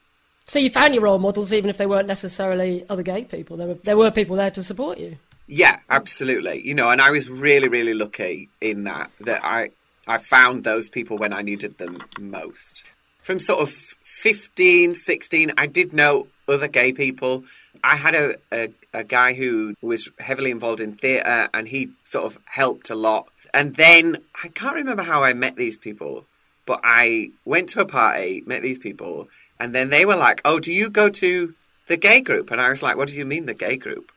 So 0.47 0.59
you 0.59 0.69
found 0.69 0.95
your 0.95 1.05
role 1.05 1.21
models 1.21 1.53
even 1.53 1.71
if 1.71 1.79
they 1.79 1.87
weren't 1.87 2.09
necessarily 2.09 2.85
other 2.91 3.05
gay 3.05 3.23
people. 3.25 3.57
There 3.57 3.69
were 3.69 3.75
there 3.75 3.97
were 3.97 4.11
people 4.11 4.37
there 4.37 4.51
to 4.51 4.63
support 4.65 4.99
you. 4.99 5.17
Yeah, 5.47 5.79
absolutely. 5.89 6.67
You 6.67 6.75
know, 6.75 6.91
and 6.91 7.01
I 7.01 7.11
was 7.11 7.31
really, 7.31 7.69
really 7.69 7.95
lucky 7.95 8.49
in 8.61 8.85
that 8.85 9.13
that 9.21 9.43
I 9.45 9.69
I 10.09 10.19
found 10.19 10.65
those 10.65 10.89
people 10.89 11.17
when 11.17 11.33
I 11.33 11.43
needed 11.43 11.79
them 11.79 12.03
most. 12.19 12.83
From 13.23 13.41
sort 13.41 13.61
of 13.61 13.71
15, 13.71 14.95
16, 14.95 15.53
I 15.57 15.67
did 15.67 15.95
know 15.95 16.27
other 16.47 16.69
gay 16.69 16.93
people. 16.93 17.45
I 17.83 17.97
had 17.97 18.15
a, 18.15 18.35
a, 18.53 18.69
a 18.93 19.05
guy 19.05 19.33
who 19.33 19.75
was 19.81 20.11
heavily 20.19 20.51
involved 20.51 20.81
in 20.81 20.97
theatre 20.97 21.49
and 21.55 21.67
he 21.67 21.91
sort 22.03 22.27
of 22.27 22.39
helped 22.45 22.91
a 22.91 22.95
lot. 22.95 23.29
And 23.55 23.77
then 23.77 24.19
I 24.43 24.49
can't 24.49 24.75
remember 24.75 25.05
how 25.05 25.23
I 25.23 25.33
met 25.33 25.57
these 25.57 25.79
people, 25.79 26.27
but 26.67 26.81
I 26.83 27.31
went 27.45 27.69
to 27.71 27.81
a 27.81 27.87
party, 27.87 28.43
met 28.47 28.63
these 28.63 28.79
people, 28.79 29.29
and 29.61 29.75
then 29.75 29.91
they 29.91 30.05
were 30.05 30.17
like, 30.17 30.41
Oh, 30.45 30.61
do 30.61 30.73
you 30.73 30.91
go 30.91 31.09
to 31.09 31.55
the 31.87 31.97
gay 31.97 32.21
group? 32.21 32.51
And 32.51 32.61
I 32.61 32.71
was 32.71 32.83
like, 32.83 32.97
What 32.97 33.09
do 33.09 33.15
you 33.15 33.25
mean, 33.25 33.47
the 33.47 33.55
gay 33.55 33.77
group? 33.77 34.11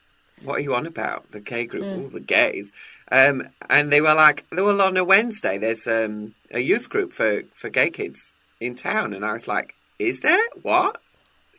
what 0.44 0.58
are 0.58 0.62
you 0.62 0.76
on 0.76 0.86
about? 0.86 1.32
The 1.32 1.40
gay 1.40 1.66
group, 1.66 1.84
all 1.84 2.10
the 2.10 2.20
gays. 2.20 2.72
Um, 3.12 3.50
and 3.70 3.92
they 3.92 4.02
were 4.02 4.14
like, 4.14 4.46
"Well, 4.52 4.82
on 4.82 4.98
a 4.98 5.04
Wednesday. 5.04 5.58
There's 5.58 5.88
um, 5.88 6.36
a 6.52 6.60
youth 6.60 6.90
group 6.90 7.14
for, 7.14 7.42
for 7.56 7.70
gay 7.70 7.90
kids 7.90 8.36
in 8.60 8.76
town. 8.76 9.14
And 9.14 9.26
I 9.26 9.34
was 9.34 9.48
like, 9.48 9.76
is 10.00 10.22
there? 10.22 10.44
What? 10.62 11.02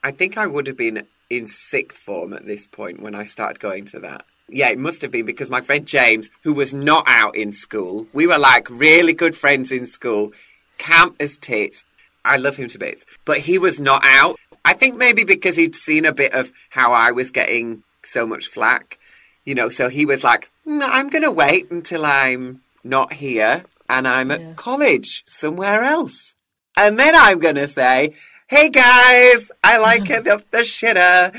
I 0.03 0.13
think 0.13 0.39
I 0.39 0.47
would 0.47 0.67
have 0.67 0.77
been 0.77 1.07
in 1.29 1.47
sixth 1.47 1.99
form 1.99 2.33
at 2.33 2.47
this 2.47 2.67
point 2.67 3.03
when 3.03 3.15
I 3.15 3.25
started 3.25 3.61
going 3.61 3.85
to 3.87 4.01
that. 4.01 4.25
Yeah, 4.49 4.71
it 4.71 4.79
must 4.79 5.03
have 5.03 5.11
been 5.11 5.27
because 5.27 5.51
my 5.51 5.61
friend 5.61 5.87
James, 5.87 6.31
who 6.43 6.55
was 6.55 6.73
not 6.73 7.05
out 7.07 7.37
in 7.37 7.53
school, 7.53 8.07
we 8.15 8.27
were 8.27 8.39
like 8.39 8.71
really 8.71 9.13
good 9.13 9.37
friends 9.37 9.71
in 9.71 9.87
school, 9.87 10.33
camp 10.79 11.17
as 11.21 11.37
tits. 11.37 11.85
I 12.25 12.37
love 12.37 12.57
him 12.57 12.69
to 12.69 12.79
bits. 12.79 13.05
But 13.25 13.39
he 13.39 13.59
was 13.59 13.79
not 13.79 14.03
out. 14.05 14.37
I 14.65 14.75
think 14.75 14.97
maybe 14.97 15.25
because 15.25 15.57
he'd 15.57 15.75
seen 15.75 16.05
a 16.05 16.13
bit 16.13 16.33
of 16.33 16.53
how 16.71 16.93
I 16.93 17.11
was 17.11 17.31
getting 17.31 17.83
so 18.05 18.27
much 18.27 18.49
flack, 18.49 18.99
you 19.45 19.55
know, 19.55 19.69
so 19.69 19.89
he 19.89 20.05
was 20.07 20.23
like, 20.25 20.51
"Mm, 20.67 20.83
I'm 20.83 21.09
going 21.09 21.23
to 21.23 21.31
wait 21.31 21.71
until 21.71 22.05
I'm 22.05 22.61
not 22.85 23.15
here 23.15 23.65
and 23.89 24.07
I'm 24.07 24.31
at 24.31 24.41
Yeah. 24.41 24.53
college 24.57 25.25
somewhere 25.27 25.83
else. 25.83 26.35
And 26.77 26.99
then 26.99 27.15
I'm 27.17 27.39
going 27.39 27.55
to 27.57 27.69
say, 27.69 28.15
hey 28.49 28.69
guys, 28.69 29.51
I 29.65 29.79
like 29.79 30.09
it 30.17 30.27
up 30.29 30.51
the 30.51 30.59
shitter. 30.59 31.35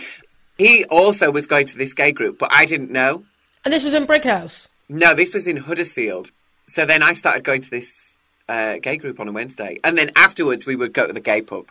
He 0.57 0.85
also 0.85 1.31
was 1.31 1.47
going 1.47 1.67
to 1.67 1.77
this 1.77 1.93
gay 1.93 2.11
group, 2.11 2.37
but 2.39 2.49
I 2.51 2.65
didn't 2.65 2.91
know. 2.91 3.23
And 3.63 3.73
this 3.73 3.83
was 3.83 3.93
in 3.93 4.05
Brighouse. 4.05 4.67
No, 4.89 5.13
this 5.13 5.33
was 5.33 5.47
in 5.47 5.57
Huddersfield. 5.57 6.31
So 6.67 6.85
then 6.85 7.01
I 7.03 7.13
started 7.13 7.43
going 7.43 7.61
to 7.61 7.69
this 7.69 8.08
uh, 8.49 8.77
gay 8.81 8.97
group 8.97 9.19
on 9.19 9.27
a 9.27 9.31
Wednesday. 9.31 9.79
And 9.83 9.97
then 9.97 10.11
afterwards 10.15 10.65
we 10.65 10.75
would 10.75 10.93
go 10.93 11.07
to 11.07 11.13
the 11.13 11.19
gay 11.19 11.41
pub. 11.41 11.67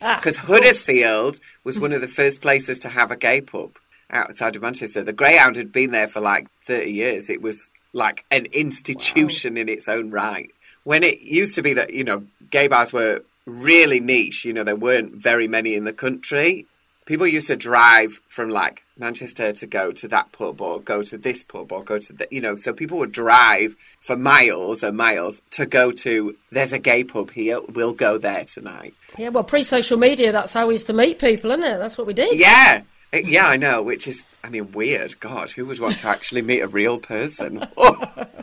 Ah, 0.00 0.16
Because 0.16 0.38
Huddersfield 0.38 1.40
was 1.64 1.78
one 1.84 1.92
of 1.92 2.00
the 2.00 2.08
first 2.08 2.40
places 2.40 2.78
to 2.80 2.88
have 2.88 3.10
a 3.10 3.16
gay 3.16 3.40
pub 3.40 3.72
outside 4.10 4.56
of 4.56 4.62
Manchester. 4.62 5.02
The 5.02 5.12
Greyhound 5.12 5.56
had 5.56 5.72
been 5.72 5.90
there 5.90 6.08
for 6.08 6.20
like 6.20 6.48
30 6.66 6.90
years. 6.90 7.30
It 7.30 7.42
was 7.42 7.70
like 7.92 8.24
an 8.30 8.46
institution 8.46 9.56
in 9.56 9.68
its 9.68 9.88
own 9.88 10.10
right. 10.10 10.50
When 10.84 11.02
it 11.02 11.20
used 11.20 11.54
to 11.56 11.62
be 11.62 11.74
that, 11.74 11.92
you 11.92 12.04
know, 12.04 12.24
gay 12.50 12.68
bars 12.68 12.92
were 12.92 13.22
really 13.46 14.00
niche, 14.00 14.44
you 14.44 14.52
know, 14.52 14.64
there 14.64 14.76
weren't 14.76 15.14
very 15.14 15.48
many 15.48 15.74
in 15.74 15.84
the 15.84 15.92
country. 15.92 16.66
People 17.06 17.26
used 17.26 17.48
to 17.48 17.56
drive 17.56 18.20
from 18.28 18.50
like 18.50 18.84
Manchester 18.96 19.52
to 19.52 19.66
go 19.66 19.90
to 19.90 20.08
that 20.08 20.30
pub 20.32 20.60
or 20.60 20.80
go 20.80 21.02
to 21.02 21.18
this 21.18 21.42
pub 21.42 21.72
or 21.72 21.82
go 21.82 21.98
to 21.98 22.12
the, 22.12 22.28
you 22.30 22.40
know, 22.40 22.56
so 22.56 22.72
people 22.72 22.98
would 22.98 23.10
drive 23.12 23.74
for 24.00 24.16
miles 24.16 24.82
and 24.82 24.96
miles 24.96 25.40
to 25.50 25.66
go 25.66 25.90
to, 25.90 26.36
there's 26.52 26.72
a 26.72 26.78
gay 26.78 27.02
pub 27.02 27.30
here, 27.30 27.60
we'll 27.72 27.94
go 27.94 28.18
there 28.18 28.44
tonight. 28.44 28.94
Yeah, 29.18 29.30
well, 29.30 29.44
pre-social 29.44 29.98
media, 29.98 30.30
that's 30.30 30.52
how 30.52 30.66
we 30.66 30.74
used 30.74 30.86
to 30.88 30.92
meet 30.92 31.18
people, 31.18 31.50
isn't 31.50 31.64
it? 31.64 31.78
That's 31.78 31.98
what 31.98 32.06
we 32.06 32.14
did. 32.14 32.38
Yeah. 32.38 32.82
Yeah, 33.12 33.48
I 33.48 33.56
know, 33.56 33.82
which 33.82 34.06
is, 34.06 34.22
I 34.44 34.50
mean, 34.50 34.70
weird. 34.70 35.18
God, 35.18 35.50
who 35.50 35.66
would 35.66 35.80
want 35.80 35.98
to 35.98 36.06
actually 36.06 36.42
meet 36.42 36.60
a 36.60 36.68
real 36.68 36.98
person? 36.98 37.66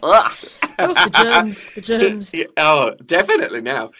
Oh. 0.03 0.31
Oh, 0.79 0.93
the 0.93 1.09
germs, 1.23 1.73
the 1.73 1.81
germs. 1.81 2.35
Oh, 2.57 2.91
definitely 3.03 3.61
now. 3.61 3.91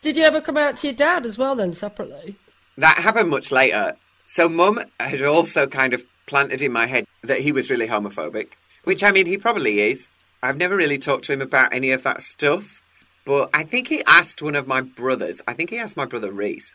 Did 0.00 0.16
you 0.16 0.22
ever 0.22 0.40
come 0.40 0.56
out 0.56 0.76
to 0.78 0.86
your 0.86 0.94
dad 0.96 1.26
as 1.26 1.36
well 1.36 1.56
then, 1.56 1.72
separately? 1.72 2.36
That 2.80 2.96
happened 2.98 3.28
much 3.28 3.52
later. 3.52 3.94
So 4.24 4.48
mum 4.48 4.80
had 4.98 5.20
also 5.22 5.66
kind 5.66 5.92
of 5.92 6.02
planted 6.26 6.62
in 6.62 6.72
my 6.72 6.86
head 6.86 7.04
that 7.22 7.40
he 7.40 7.52
was 7.52 7.70
really 7.70 7.86
homophobic, 7.86 8.52
which 8.84 9.04
I 9.04 9.10
mean, 9.10 9.26
he 9.26 9.36
probably 9.36 9.80
is. 9.80 10.08
I've 10.42 10.56
never 10.56 10.76
really 10.76 10.96
talked 10.96 11.24
to 11.24 11.34
him 11.34 11.42
about 11.42 11.74
any 11.74 11.90
of 11.90 12.04
that 12.04 12.22
stuff, 12.22 12.80
but 13.26 13.50
I 13.52 13.64
think 13.64 13.88
he 13.88 14.02
asked 14.06 14.40
one 14.40 14.54
of 14.54 14.66
my 14.66 14.80
brothers, 14.80 15.42
I 15.46 15.52
think 15.52 15.68
he 15.68 15.78
asked 15.78 15.98
my 15.98 16.06
brother 16.06 16.32
Reese, 16.32 16.74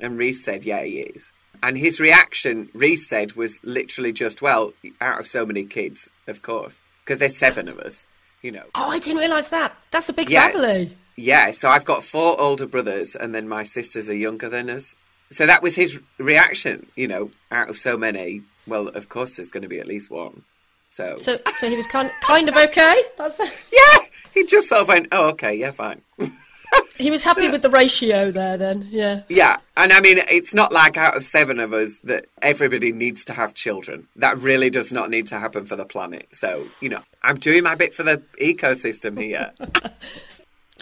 and 0.00 0.18
Reese 0.18 0.44
said, 0.44 0.64
yeah, 0.64 0.82
he 0.82 0.98
is. 0.98 1.30
And 1.62 1.78
his 1.78 2.00
reaction, 2.00 2.68
Reese 2.74 3.08
said, 3.08 3.36
was 3.36 3.60
literally 3.62 4.12
just, 4.12 4.42
well, 4.42 4.72
out 5.00 5.20
of 5.20 5.28
so 5.28 5.46
many 5.46 5.64
kids, 5.64 6.10
of 6.26 6.42
course, 6.42 6.82
because 7.04 7.20
there's 7.20 7.38
seven 7.38 7.68
of 7.68 7.78
us, 7.78 8.04
you 8.42 8.50
know. 8.50 8.64
Oh, 8.74 8.90
I 8.90 8.98
didn't 8.98 9.20
realise 9.20 9.48
that. 9.48 9.76
That's 9.92 10.08
a 10.08 10.12
big 10.12 10.28
Yeah. 10.28 10.50
family. 10.50 10.98
Yeah, 11.16 11.52
so 11.52 11.70
I've 11.70 11.84
got 11.84 12.02
four 12.02 12.38
older 12.40 12.66
brothers, 12.66 13.14
and 13.14 13.32
then 13.32 13.48
my 13.48 13.62
sisters 13.62 14.10
are 14.10 14.16
younger 14.16 14.48
than 14.48 14.68
us. 14.68 14.96
So 15.30 15.46
that 15.46 15.62
was 15.62 15.74
his 15.74 16.00
reaction, 16.18 16.86
you 16.96 17.08
know, 17.08 17.30
out 17.50 17.68
of 17.68 17.76
so 17.76 17.96
many. 17.96 18.42
Well, 18.66 18.88
of 18.88 19.08
course, 19.08 19.34
there's 19.34 19.50
going 19.50 19.62
to 19.62 19.68
be 19.68 19.78
at 19.78 19.86
least 19.86 20.10
one. 20.10 20.42
So, 20.88 21.16
So, 21.16 21.38
so 21.58 21.68
he 21.68 21.76
was 21.76 21.86
kind 21.86 22.10
kind 22.22 22.48
of 22.48 22.56
okay. 22.56 23.02
That's 23.18 23.38
yeah, 23.72 24.06
he 24.32 24.44
just 24.44 24.68
sort 24.68 24.82
of 24.82 24.88
went, 24.88 25.08
"Oh, 25.10 25.30
okay, 25.30 25.54
yeah, 25.54 25.72
fine." 25.72 26.02
he 26.96 27.10
was 27.10 27.22
happy 27.22 27.48
with 27.48 27.62
the 27.62 27.70
ratio 27.70 28.30
there. 28.30 28.56
Then, 28.56 28.86
yeah. 28.90 29.22
yeah, 29.28 29.58
and 29.76 29.92
I 29.92 30.00
mean, 30.00 30.18
it's 30.30 30.54
not 30.54 30.72
like 30.72 30.96
out 30.96 31.16
of 31.16 31.24
seven 31.24 31.58
of 31.58 31.72
us 31.72 31.98
that 32.04 32.26
everybody 32.40 32.92
needs 32.92 33.24
to 33.26 33.32
have 33.32 33.54
children. 33.54 34.06
That 34.16 34.38
really 34.38 34.70
does 34.70 34.92
not 34.92 35.10
need 35.10 35.26
to 35.28 35.38
happen 35.38 35.66
for 35.66 35.76
the 35.76 35.84
planet. 35.84 36.28
So, 36.32 36.66
you 36.80 36.88
know, 36.88 37.02
I'm 37.22 37.38
doing 37.38 37.64
my 37.64 37.74
bit 37.74 37.94
for 37.94 38.02
the 38.02 38.22
ecosystem 38.40 39.20
here. 39.20 39.52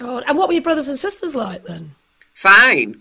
Oh, 0.00 0.18
and 0.26 0.36
what 0.36 0.48
were 0.48 0.54
your 0.54 0.62
brothers 0.64 0.88
and 0.88 0.98
sisters 0.98 1.36
like 1.36 1.64
then? 1.66 1.94
fine. 2.32 3.00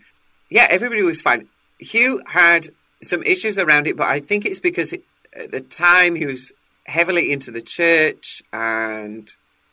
Yeah, 0.53 0.67
everybody 0.69 1.01
was 1.01 1.19
fine. 1.19 1.49
Hugh 1.79 2.21
had 2.27 2.67
some 3.01 3.23
issues 3.23 3.57
around 3.57 3.87
it, 3.87 3.97
but 3.97 4.07
I 4.07 4.19
think 4.19 4.45
it's 4.45 4.59
because 4.59 4.93
at 4.93 5.51
the 5.51 5.61
time 5.61 6.13
he 6.13 6.27
was 6.27 6.51
heavily 6.85 7.31
into 7.31 7.49
the 7.49 7.59
church 7.59 8.43
and 8.53 9.27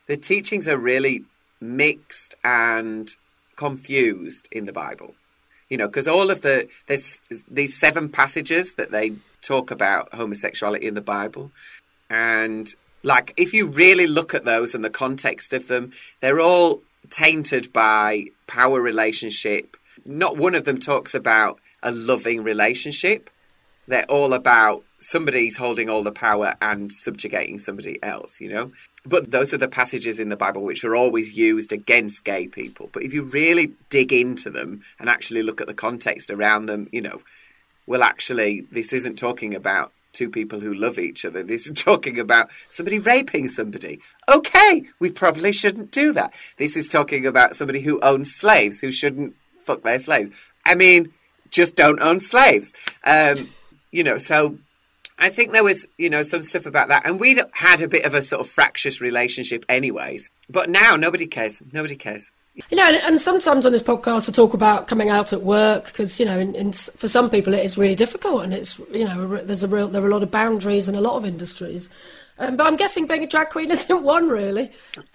the 0.06 0.16
teachings 0.16 0.66
are 0.68 0.78
really 0.78 1.24
mixed 1.60 2.34
and 2.42 3.14
confused 3.56 4.48
in 4.50 4.64
the 4.64 4.72
Bible. 4.72 5.14
You 5.68 5.76
know, 5.76 5.86
because 5.86 6.08
all 6.08 6.30
of 6.30 6.40
the 6.40 6.66
there's 6.86 7.20
these 7.46 7.78
seven 7.78 8.08
passages 8.08 8.72
that 8.78 8.90
they 8.90 9.12
talk 9.42 9.70
about 9.70 10.14
homosexuality 10.14 10.86
in 10.86 10.94
the 10.94 11.02
Bible, 11.02 11.50
and 12.08 12.74
like 13.02 13.34
if 13.36 13.52
you 13.52 13.66
really 13.66 14.06
look 14.06 14.32
at 14.32 14.46
those 14.46 14.74
and 14.74 14.82
the 14.82 14.88
context 14.88 15.52
of 15.52 15.68
them, 15.68 15.92
they're 16.20 16.40
all 16.40 16.80
tainted 17.10 17.70
by 17.70 18.28
power 18.46 18.80
relationship. 18.80 19.76
Not 20.04 20.36
one 20.36 20.54
of 20.54 20.64
them 20.64 20.78
talks 20.78 21.14
about 21.14 21.60
a 21.82 21.90
loving 21.90 22.42
relationship. 22.42 23.30
They're 23.86 24.04
all 24.04 24.34
about 24.34 24.84
somebody's 25.00 25.56
holding 25.56 25.88
all 25.88 26.02
the 26.02 26.12
power 26.12 26.54
and 26.60 26.92
subjugating 26.92 27.58
somebody 27.58 27.98
else, 28.02 28.40
you 28.40 28.48
know? 28.48 28.72
But 29.04 29.30
those 29.30 29.52
are 29.54 29.58
the 29.58 29.68
passages 29.68 30.20
in 30.20 30.28
the 30.28 30.36
Bible 30.36 30.62
which 30.62 30.84
are 30.84 30.94
always 30.94 31.32
used 31.36 31.72
against 31.72 32.24
gay 32.24 32.46
people. 32.46 32.90
But 32.92 33.02
if 33.02 33.14
you 33.14 33.22
really 33.22 33.72
dig 33.88 34.12
into 34.12 34.50
them 34.50 34.82
and 34.98 35.08
actually 35.08 35.42
look 35.42 35.60
at 35.60 35.66
the 35.66 35.74
context 35.74 36.30
around 36.30 36.66
them, 36.66 36.88
you 36.92 37.00
know, 37.00 37.22
well, 37.86 38.02
actually, 38.02 38.66
this 38.70 38.92
isn't 38.92 39.18
talking 39.18 39.54
about 39.54 39.92
two 40.12 40.28
people 40.28 40.60
who 40.60 40.74
love 40.74 40.98
each 40.98 41.24
other. 41.24 41.42
This 41.42 41.66
is 41.66 41.82
talking 41.82 42.18
about 42.18 42.50
somebody 42.68 42.98
raping 42.98 43.48
somebody. 43.48 44.00
Okay, 44.28 44.84
we 44.98 45.10
probably 45.10 45.52
shouldn't 45.52 45.90
do 45.90 46.12
that. 46.12 46.34
This 46.58 46.76
is 46.76 46.88
talking 46.88 47.26
about 47.26 47.56
somebody 47.56 47.80
who 47.80 48.00
owns 48.00 48.34
slaves 48.34 48.80
who 48.80 48.92
shouldn't 48.92 49.34
fuck 49.70 49.82
their 49.82 49.98
slaves. 49.98 50.30
I 50.64 50.74
mean, 50.74 51.12
just 51.50 51.76
don't 51.76 52.00
own 52.00 52.20
slaves. 52.20 52.72
Um, 53.04 53.50
you 53.90 54.04
know, 54.04 54.18
so 54.18 54.58
I 55.18 55.28
think 55.28 55.52
there 55.52 55.64
was, 55.64 55.86
you 55.98 56.10
know, 56.10 56.22
some 56.22 56.42
stuff 56.42 56.66
about 56.66 56.88
that. 56.88 57.06
And 57.06 57.20
we'd 57.20 57.40
had 57.52 57.82
a 57.82 57.88
bit 57.88 58.04
of 58.04 58.14
a 58.14 58.22
sort 58.22 58.40
of 58.40 58.48
fractious 58.48 59.00
relationship 59.00 59.64
anyways. 59.68 60.30
But 60.48 60.70
now 60.70 60.96
nobody 60.96 61.26
cares. 61.26 61.62
Nobody 61.72 61.96
cares. 61.96 62.30
You 62.68 62.76
know, 62.76 62.86
and, 62.86 62.96
and 62.96 63.20
sometimes 63.20 63.64
on 63.64 63.72
this 63.72 63.82
podcast 63.82 64.28
I 64.28 64.32
talk 64.32 64.54
about 64.54 64.88
coming 64.88 65.08
out 65.08 65.32
at 65.32 65.42
work 65.42 65.84
because 65.84 66.18
you 66.18 66.26
know, 66.26 66.38
in, 66.38 66.54
in, 66.54 66.72
for 66.72 67.06
some 67.08 67.30
people 67.30 67.54
it 67.54 67.64
is 67.64 67.78
really 67.78 67.94
difficult, 67.94 68.42
and 68.42 68.52
it's 68.52 68.78
you 68.92 69.04
know, 69.04 69.42
there's 69.44 69.62
a 69.62 69.68
real 69.68 69.88
there 69.88 70.02
are 70.02 70.08
a 70.08 70.10
lot 70.10 70.24
of 70.24 70.32
boundaries 70.32 70.88
in 70.88 70.96
a 70.96 71.00
lot 71.00 71.14
of 71.14 71.24
industries. 71.24 71.88
Um, 72.38 72.56
but 72.56 72.66
I'm 72.66 72.76
guessing 72.76 73.06
being 73.06 73.22
a 73.22 73.26
drag 73.26 73.50
queen 73.50 73.70
isn't 73.70 74.02
one 74.02 74.28
really. 74.28 74.72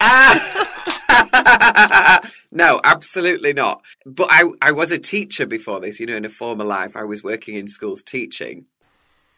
no, 2.52 2.80
absolutely 2.84 3.52
not. 3.52 3.82
But 4.04 4.28
I, 4.30 4.44
I 4.60 4.72
was 4.72 4.90
a 4.90 4.98
teacher 4.98 5.46
before 5.46 5.80
this, 5.80 6.00
you 6.00 6.06
know, 6.06 6.16
in 6.16 6.24
a 6.24 6.30
former 6.30 6.64
life. 6.64 6.96
I 6.96 7.04
was 7.04 7.22
working 7.22 7.56
in 7.56 7.68
schools 7.68 8.02
teaching. 8.02 8.66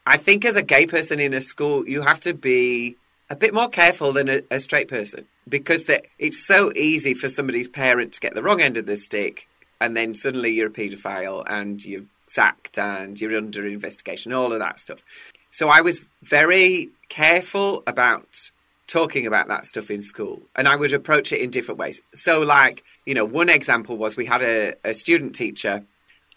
I 0.07 0.17
think 0.17 0.45
as 0.45 0.57
a 0.57 0.63
gay 0.63 0.87
person 0.87 1.21
in 1.21 1.35
a 1.35 1.41
school, 1.41 1.87
you 1.87 2.03
have 2.03 2.21
to 2.21 2.33
be 2.33 2.97
a 3.31 3.37
bit 3.37 3.53
more 3.53 3.69
careful 3.69 4.13
than 4.13 4.29
a, 4.29 4.43
a 4.51 4.61
straight 4.61 4.89
person 4.89 5.27
because 5.49 5.85
it's 6.19 6.45
so 6.47 6.73
easy 6.75 7.15
for 7.15 7.29
somebody's 7.29 7.69
parent 7.69 8.13
to 8.15 8.21
get 8.21 8.35
the 8.35 8.43
wrong 8.43 8.61
end 8.61 8.77
of 8.77 8.87
the 8.87 8.97
stick 8.97 9.49
and 9.81 9.97
then 9.97 10.15
suddenly 10.15 10.51
you're 10.53 10.69
a 10.69 10.71
paedophile 10.71 11.45
and 11.47 11.85
you're 11.85 12.05
sacked 12.27 12.79
and 12.79 13.21
you're 13.21 13.37
under 13.37 13.67
investigation, 13.67 14.33
all 14.33 14.53
of 14.53 14.59
that 14.59 14.81
stuff. 14.81 15.01
So 15.51 15.69
I 15.69 15.81
was 15.81 16.01
very 16.23 16.91
careful 17.09 17.83
about 17.87 18.51
talking 18.89 19.27
about 19.27 19.49
that 19.49 19.67
stuff 19.67 19.91
in 19.91 20.01
school 20.01 20.43
and 20.57 20.67
I 20.67 20.77
would 20.77 20.93
approach 20.93 21.33
it 21.33 21.41
in 21.41 21.51
different 21.51 21.79
ways. 21.79 22.01
So, 22.15 22.43
like, 22.43 22.83
you 23.07 23.15
know, 23.15 23.25
one 23.25 23.49
example 23.49 23.97
was 23.97 24.17
we 24.17 24.27
had 24.27 24.43
a, 24.43 24.73
a 24.85 24.95
student 24.95 25.35
teacher. 25.35 25.85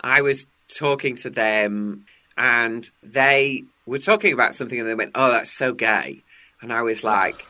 I 0.02 0.22
was 0.22 0.46
talking 0.78 1.16
to 1.18 1.30
them 1.30 2.06
and 2.38 2.90
they 3.04 3.64
were 3.86 4.00
talking 4.00 4.34
about 4.34 4.56
something 4.56 4.80
and 4.80 4.88
they 4.90 4.96
went, 4.96 5.12
Oh, 5.16 5.32
that's 5.32 5.52
so 5.58 5.74
gay. 5.74 6.22
And 6.62 6.72
I 6.72 6.82
was 6.82 7.04
oh, 7.04 7.08
like, 7.08 7.48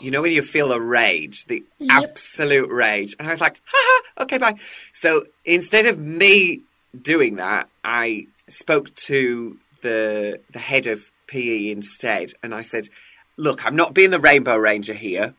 you 0.00 0.10
know, 0.10 0.22
when 0.22 0.32
you 0.32 0.42
feel 0.42 0.68
the 0.68 0.80
rage, 0.80 1.44
the 1.46 1.64
Yep. 1.78 2.04
absolute 2.04 2.70
rage. 2.70 3.14
And 3.18 3.28
I 3.28 3.32
was 3.32 3.40
like, 3.40 3.60
ha 3.64 3.76
ha, 4.16 4.22
okay, 4.24 4.38
bye. 4.38 4.54
So 4.92 5.24
instead 5.44 5.86
of 5.86 5.98
me 5.98 6.62
doing 7.00 7.36
that, 7.36 7.68
I 7.82 8.26
spoke 8.48 8.94
to 9.06 9.58
the 9.82 10.40
the 10.52 10.58
head 10.58 10.86
of 10.86 11.10
PE 11.26 11.70
instead, 11.70 12.32
and 12.42 12.54
I 12.54 12.62
said, 12.62 12.88
"Look, 13.36 13.64
I'm 13.66 13.76
not 13.76 13.94
being 13.94 14.10
the 14.10 14.20
Rainbow 14.20 14.56
Ranger 14.56 14.94
here, 14.94 15.34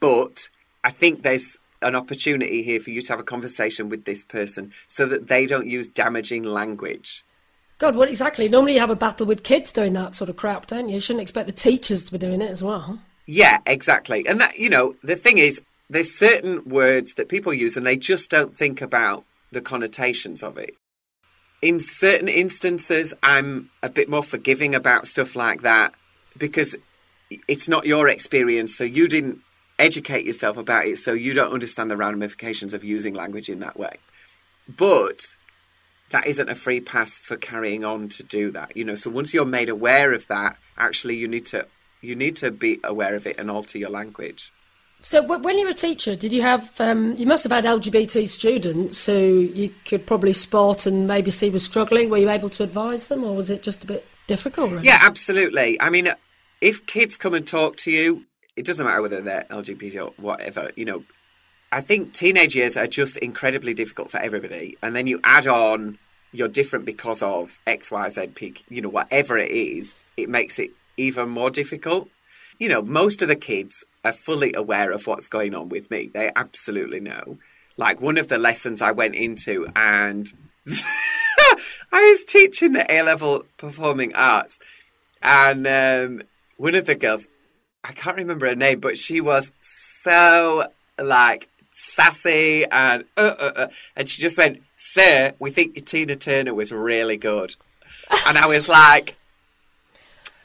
but 0.00 0.48
I 0.84 0.90
think 0.90 1.22
there's 1.22 1.58
an 1.80 1.94
opportunity 1.94 2.62
here 2.62 2.80
for 2.80 2.90
you 2.90 3.02
to 3.02 3.12
have 3.12 3.20
a 3.20 3.24
conversation 3.24 3.88
with 3.88 4.04
this 4.04 4.24
person 4.24 4.72
so 4.86 5.06
that 5.06 5.28
they 5.28 5.46
don't 5.46 5.66
use 5.66 5.88
damaging 5.88 6.42
language." 6.42 7.24
God, 7.78 7.94
what 7.94 8.10
exactly? 8.10 8.48
Normally 8.48 8.74
you 8.74 8.80
have 8.80 8.90
a 8.90 8.96
battle 8.96 9.26
with 9.26 9.44
kids 9.44 9.70
doing 9.70 9.92
that 9.92 10.16
sort 10.16 10.28
of 10.28 10.36
crap, 10.36 10.66
don't 10.66 10.88
you? 10.88 10.96
You 10.96 11.00
shouldn't 11.00 11.22
expect 11.22 11.46
the 11.46 11.52
teachers 11.52 12.04
to 12.04 12.12
be 12.12 12.18
doing 12.18 12.42
it 12.42 12.50
as 12.50 12.62
well. 12.62 13.00
Yeah, 13.26 13.58
exactly. 13.66 14.26
And 14.26 14.40
that, 14.40 14.58
you 14.58 14.68
know, 14.68 14.96
the 15.02 15.14
thing 15.14 15.38
is, 15.38 15.62
there's 15.88 16.12
certain 16.12 16.68
words 16.68 17.14
that 17.14 17.28
people 17.28 17.54
use 17.54 17.76
and 17.76 17.86
they 17.86 17.96
just 17.96 18.30
don't 18.30 18.56
think 18.56 18.82
about 18.82 19.24
the 19.52 19.60
connotations 19.60 20.42
of 20.42 20.58
it. 20.58 20.74
In 21.62 21.78
certain 21.78 22.28
instances, 22.28 23.14
I'm 23.22 23.70
a 23.82 23.88
bit 23.88 24.08
more 24.08 24.22
forgiving 24.22 24.74
about 24.74 25.06
stuff 25.06 25.36
like 25.36 25.62
that 25.62 25.94
because 26.36 26.74
it's 27.30 27.68
not 27.68 27.86
your 27.86 28.08
experience, 28.08 28.76
so 28.76 28.84
you 28.84 29.08
didn't 29.08 29.40
educate 29.78 30.26
yourself 30.26 30.56
about 30.56 30.86
it, 30.86 30.98
so 30.98 31.12
you 31.12 31.34
don't 31.34 31.52
understand 31.52 31.90
the 31.90 31.96
ramifications 31.96 32.74
of 32.74 32.84
using 32.84 33.14
language 33.14 33.48
in 33.48 33.60
that 33.60 33.78
way. 33.78 33.98
But 34.68 35.36
that 36.10 36.26
isn't 36.26 36.48
a 36.48 36.54
free 36.54 36.80
pass 36.80 37.18
for 37.18 37.36
carrying 37.36 37.84
on 37.84 38.08
to 38.10 38.22
do 38.22 38.50
that, 38.52 38.76
you 38.76 38.84
know. 38.84 38.94
So 38.94 39.10
once 39.10 39.34
you're 39.34 39.44
made 39.44 39.68
aware 39.68 40.12
of 40.12 40.26
that, 40.28 40.56
actually, 40.76 41.16
you 41.16 41.28
need 41.28 41.46
to 41.46 41.66
you 42.00 42.14
need 42.14 42.36
to 42.36 42.50
be 42.50 42.78
aware 42.84 43.14
of 43.14 43.26
it 43.26 43.38
and 43.38 43.50
alter 43.50 43.78
your 43.78 43.90
language. 43.90 44.52
So 45.00 45.20
w- 45.22 45.42
when 45.42 45.58
you 45.58 45.64
were 45.64 45.72
a 45.72 45.74
teacher, 45.74 46.16
did 46.16 46.32
you 46.32 46.42
have? 46.42 46.70
Um, 46.80 47.14
you 47.16 47.26
must 47.26 47.44
have 47.44 47.52
had 47.52 47.64
LGBT 47.64 48.28
students 48.28 49.06
who 49.06 49.50
you 49.54 49.72
could 49.84 50.06
probably 50.06 50.32
spot 50.32 50.86
and 50.86 51.06
maybe 51.06 51.30
see 51.30 51.50
were 51.50 51.58
struggling. 51.58 52.10
Were 52.10 52.18
you 52.18 52.30
able 52.30 52.50
to 52.50 52.62
advise 52.62 53.06
them, 53.08 53.24
or 53.24 53.36
was 53.36 53.50
it 53.50 53.62
just 53.62 53.84
a 53.84 53.86
bit 53.86 54.06
difficult? 54.26 54.70
Really? 54.70 54.84
Yeah, 54.84 54.98
absolutely. 55.02 55.80
I 55.80 55.90
mean, 55.90 56.12
if 56.60 56.86
kids 56.86 57.16
come 57.16 57.34
and 57.34 57.46
talk 57.46 57.76
to 57.78 57.90
you, 57.90 58.24
it 58.56 58.64
doesn't 58.64 58.84
matter 58.84 59.02
whether 59.02 59.20
they're 59.20 59.46
LGBT 59.50 60.06
or 60.06 60.12
whatever, 60.16 60.70
you 60.76 60.84
know. 60.84 61.04
I 61.70 61.82
think 61.82 62.14
teenage 62.14 62.56
years 62.56 62.78
are 62.78 62.86
just 62.86 63.18
incredibly 63.18 63.74
difficult 63.74 64.10
for 64.10 64.18
everybody. 64.18 64.78
And 64.82 64.96
then 64.96 65.06
you 65.06 65.20
add 65.22 65.46
on 65.46 65.98
you're 66.32 66.48
different 66.48 66.84
because 66.84 67.22
of 67.22 67.58
X, 67.66 67.90
Y, 67.90 68.08
Z, 68.08 68.26
P, 68.28 68.54
you 68.68 68.82
know, 68.82 68.88
whatever 68.88 69.38
it 69.38 69.50
is, 69.50 69.94
it 70.16 70.28
makes 70.28 70.58
it 70.58 70.70
even 70.96 71.28
more 71.28 71.50
difficult. 71.50 72.08
You 72.58 72.68
know, 72.68 72.82
most 72.82 73.22
of 73.22 73.28
the 73.28 73.36
kids 73.36 73.84
are 74.04 74.12
fully 74.12 74.52
aware 74.54 74.90
of 74.90 75.06
what's 75.06 75.28
going 75.28 75.54
on 75.54 75.68
with 75.68 75.90
me. 75.90 76.10
They 76.12 76.30
absolutely 76.34 77.00
know. 77.00 77.38
Like 77.76 78.00
one 78.00 78.18
of 78.18 78.28
the 78.28 78.38
lessons 78.38 78.82
I 78.82 78.90
went 78.90 79.14
into 79.14 79.66
and 79.76 80.30
I 80.66 81.54
was 81.92 82.24
teaching 82.24 82.72
the 82.72 82.92
A 82.92 83.02
level 83.02 83.44
performing 83.56 84.14
arts 84.14 84.58
and 85.22 85.66
um, 85.66 86.22
one 86.58 86.74
of 86.74 86.84
the 86.84 86.94
girls, 86.94 87.26
I 87.82 87.92
can't 87.92 88.16
remember 88.16 88.46
her 88.46 88.54
name, 88.54 88.80
but 88.80 88.98
she 88.98 89.22
was 89.22 89.50
so 90.02 90.68
like 91.00 91.48
sassy 91.72 92.64
and 92.70 93.04
uh, 93.16 93.34
uh, 93.40 93.52
uh, 93.56 93.68
and 93.96 94.08
she 94.08 94.20
just 94.20 94.36
went, 94.36 94.60
"Sir, 94.76 95.32
we 95.38 95.50
think 95.50 95.76
your 95.76 95.84
Tina 95.84 96.16
Turner 96.16 96.52
was 96.52 96.70
really 96.70 97.16
good." 97.16 97.56
and 98.26 98.38
I 98.38 98.46
was 98.46 98.68
like, 98.68 99.16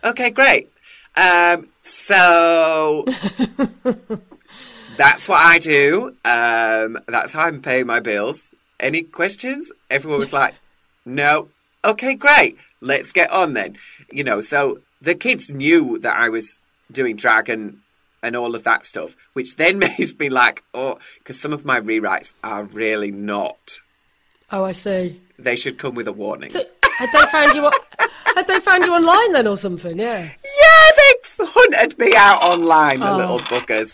okay, 0.04 0.30
great. 0.30 0.72
Um, 1.16 1.70
so 1.80 3.06
that's 4.98 5.28
what 5.28 5.40
I 5.40 5.60
do. 5.60 6.16
Um, 6.26 6.98
that's 7.08 7.32
how 7.32 7.44
I'm 7.44 7.62
paying 7.62 7.88
my 7.88 8.00
bills. 8.00 8.52
Any 8.80 9.04
questions? 9.04 9.72
Everyone 9.90 10.20
was 10.20 10.34
like, 10.34 10.56
no. 11.06 11.50
Okay, 11.86 12.16
great. 12.16 12.58
Let's 12.82 13.12
get 13.12 13.32
on 13.32 13.54
then. 13.54 13.78
You 14.12 14.24
know, 14.24 14.42
so 14.42 14.80
the 15.04 15.16
kids 15.16 15.50
knew 15.50 16.00
that 16.00 16.18
I 16.18 16.30
was 16.30 16.64
doing 16.92 17.16
drag 17.18 17.50
and, 17.50 17.80
and 18.24 18.36
all 18.36 18.56
of 18.56 18.64
that 18.64 18.86
stuff, 18.86 19.16
which 19.34 19.58
then 19.58 19.78
made 20.00 20.18
me 20.20 20.30
like, 20.30 20.64
oh, 20.74 20.98
because 21.20 21.40
some 21.40 21.54
of 21.54 21.66
my 21.66 21.80
rewrites 21.80 22.34
are 22.44 22.64
really 22.64 23.12
not. 23.12 23.80
Oh, 24.52 24.64
I 24.64 24.72
see. 24.72 25.22
They 25.38 25.56
should 25.56 25.78
come 25.78 25.96
with 25.96 26.08
a 26.08 26.14
warning. 26.14 26.50
So, 26.52 26.64
had 26.98 27.10
they 27.12 27.26
found 27.32 27.56
you? 27.56 27.70
had 28.36 28.48
they 28.48 28.60
found 28.60 28.86
you 28.86 28.94
online 28.94 29.34
then, 29.34 29.48
or 29.48 29.58
something? 29.58 30.00
Yeah. 30.00 30.24
Yeah, 30.24 30.92
they 30.98 31.46
hunted 31.46 31.98
me 32.00 32.14
out 32.16 32.42
online, 32.42 33.00
the 33.00 33.12
oh. 33.12 33.18
little 33.18 33.40
bookers. 33.40 33.94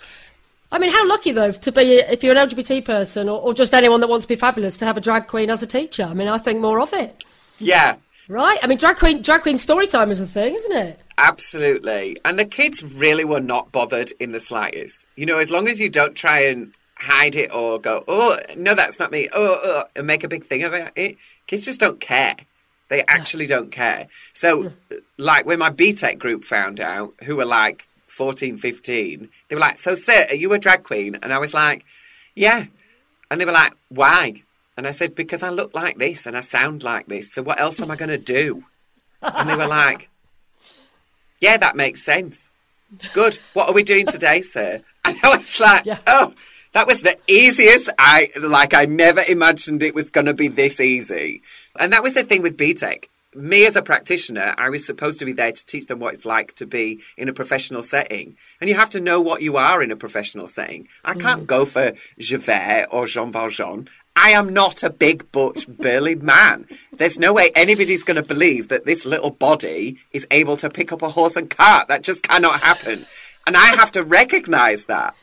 I 0.71 0.77
mean, 0.77 0.91
how 0.91 1.03
lucky 1.07 1.31
though 1.31 1.51
to 1.51 1.71
be 1.71 1.95
if 1.95 2.23
you're 2.23 2.37
an 2.37 2.47
LGBT 2.47 2.85
person 2.85 3.27
or, 3.27 3.41
or, 3.41 3.53
just 3.55 3.73
anyone 3.73 4.01
that 4.01 4.07
wants 4.07 4.25
to 4.25 4.27
be 4.27 4.35
fabulous 4.35 4.77
to 4.77 4.85
have 4.85 4.97
a 4.97 5.01
drag 5.01 5.25
queen 5.25 5.49
as 5.49 5.63
a 5.63 5.67
teacher. 5.67 6.03
I 6.03 6.13
mean, 6.13 6.27
I 6.27 6.37
think 6.37 6.59
more 6.59 6.79
of 6.79 6.93
it. 6.93 7.23
Yeah. 7.57 7.95
Right. 8.29 8.59
I 8.61 8.67
mean, 8.67 8.77
drag 8.77 8.97
queen 8.97 9.23
drag 9.23 9.41
queen 9.41 9.57
story 9.57 9.87
time 9.87 10.11
is 10.11 10.19
a 10.19 10.27
thing, 10.27 10.53
isn't 10.53 10.71
it? 10.71 10.99
Absolutely. 11.17 12.15
And 12.23 12.37
the 12.37 12.45
kids 12.45 12.83
really 12.83 13.25
were 13.25 13.41
not 13.41 13.71
bothered 13.71 14.11
in 14.19 14.31
the 14.31 14.39
slightest. 14.39 15.05
You 15.15 15.25
know, 15.25 15.39
as 15.39 15.49
long 15.49 15.67
as 15.67 15.79
you 15.79 15.89
don't 15.89 16.15
try 16.15 16.41
and 16.41 16.73
hide 16.95 17.35
it 17.35 17.51
or 17.51 17.79
go, 17.79 18.03
oh 18.07 18.39
no, 18.55 18.75
that's 18.75 18.99
not 18.99 19.11
me, 19.11 19.29
oh, 19.33 19.59
oh 19.63 19.83
and 19.95 20.05
make 20.05 20.23
a 20.23 20.27
big 20.27 20.45
thing 20.45 20.63
about 20.63 20.91
it. 20.95 21.17
Kids 21.47 21.65
just 21.65 21.79
don't 21.79 21.99
care. 21.99 22.35
They 22.89 23.03
actually 23.07 23.47
don't 23.47 23.71
care. 23.71 24.07
So, 24.33 24.73
like 25.17 25.45
when 25.45 25.59
my 25.59 25.71
BTEC 25.71 26.19
group 26.19 26.43
found 26.43 26.79
out, 26.79 27.13
who 27.23 27.35
were 27.35 27.45
like 27.45 27.87
14, 28.07 28.57
15, 28.59 29.29
they 29.47 29.55
were 29.55 29.61
like, 29.61 29.79
So, 29.79 29.95
sir, 29.95 30.27
are 30.29 30.35
you 30.35 30.53
a 30.53 30.59
drag 30.59 30.83
queen? 30.83 31.17
And 31.23 31.33
I 31.33 31.39
was 31.39 31.53
like, 31.53 31.83
Yeah. 32.35 32.65
And 33.31 33.41
they 33.41 33.45
were 33.45 33.51
like, 33.51 33.73
Why? 33.89 34.43
And 34.79 34.87
I 34.87 34.91
said, 34.91 35.13
Because 35.13 35.43
I 35.43 35.49
look 35.49 35.75
like 35.75 35.97
this 35.97 36.25
and 36.25 36.37
I 36.37 36.41
sound 36.41 36.83
like 36.83 37.07
this. 37.07 37.33
So, 37.33 37.43
what 37.43 37.59
else 37.59 37.81
am 37.81 37.91
I 37.91 37.97
going 37.97 38.07
to 38.07 38.17
do? 38.17 38.63
And 39.21 39.49
they 39.49 39.57
were 39.57 39.67
like, 39.67 40.09
Yeah, 41.41 41.57
that 41.57 41.75
makes 41.75 42.01
sense. 42.01 42.49
Good. 43.11 43.39
What 43.51 43.67
are 43.67 43.73
we 43.73 43.83
doing 43.83 44.05
today, 44.05 44.41
sir? 44.41 44.81
And 45.03 45.17
I 45.21 45.35
was 45.35 45.59
like, 45.59 45.85
yeah. 45.85 45.99
Oh, 46.07 46.33
that 46.71 46.87
was 46.87 47.01
the 47.01 47.17
easiest. 47.27 47.89
I 47.99 48.29
like. 48.39 48.73
I 48.73 48.85
never 48.85 49.21
imagined 49.27 49.83
it 49.83 49.93
was 49.93 50.09
going 50.09 50.27
to 50.27 50.33
be 50.33 50.47
this 50.47 50.79
easy. 50.79 51.41
And 51.77 51.91
that 51.91 52.01
was 52.01 52.13
the 52.13 52.23
thing 52.23 52.41
with 52.41 52.55
BTEC. 52.55 53.05
Me 53.35 53.65
as 53.65 53.75
a 53.75 53.81
practitioner, 53.81 54.55
I 54.57 54.69
was 54.69 54.85
supposed 54.85 55.19
to 55.19 55.25
be 55.25 55.33
there 55.33 55.51
to 55.51 55.65
teach 55.65 55.85
them 55.87 55.99
what 55.99 56.13
it's 56.13 56.25
like 56.25 56.53
to 56.55 56.65
be 56.65 57.01
in 57.17 57.29
a 57.29 57.33
professional 57.33 57.83
setting. 57.83 58.37
And 58.59 58.69
you 58.69 58.75
have 58.75 58.89
to 58.91 58.99
know 58.99 59.21
what 59.21 59.41
you 59.41 59.57
are 59.57 59.83
in 59.83 59.91
a 59.91 59.95
professional 59.95 60.47
setting. 60.47 60.87
I 61.03 61.13
can't 61.13 61.43
mm. 61.43 61.47
go 61.47 61.65
for 61.65 61.93
Javert 62.17 62.87
or 62.91 63.05
Jean 63.05 63.31
Valjean. 63.31 63.87
I 64.21 64.31
am 64.31 64.53
not 64.53 64.83
a 64.83 64.89
big, 64.89 65.31
butch, 65.31 65.65
burly 65.65 66.15
man. 66.15 66.67
There's 66.91 67.17
no 67.17 67.31
way 67.31 67.51
anybody's 67.55 68.03
going 68.03 68.21
to 68.21 68.21
believe 68.21 68.67
that 68.67 68.85
this 68.85 69.05
little 69.05 69.31
body 69.31 69.97
is 70.11 70.27
able 70.29 70.57
to 70.57 70.69
pick 70.69 70.91
up 70.91 71.01
a 71.01 71.09
horse 71.09 71.37
and 71.37 71.49
cart. 71.49 71.87
That 71.87 72.03
just 72.03 72.23
cannot 72.23 72.59
happen. 72.59 73.05
And 73.47 73.55
I 73.55 73.67
have 73.77 73.93
to 73.93 74.03
recognize 74.03 74.85
that 74.85 75.15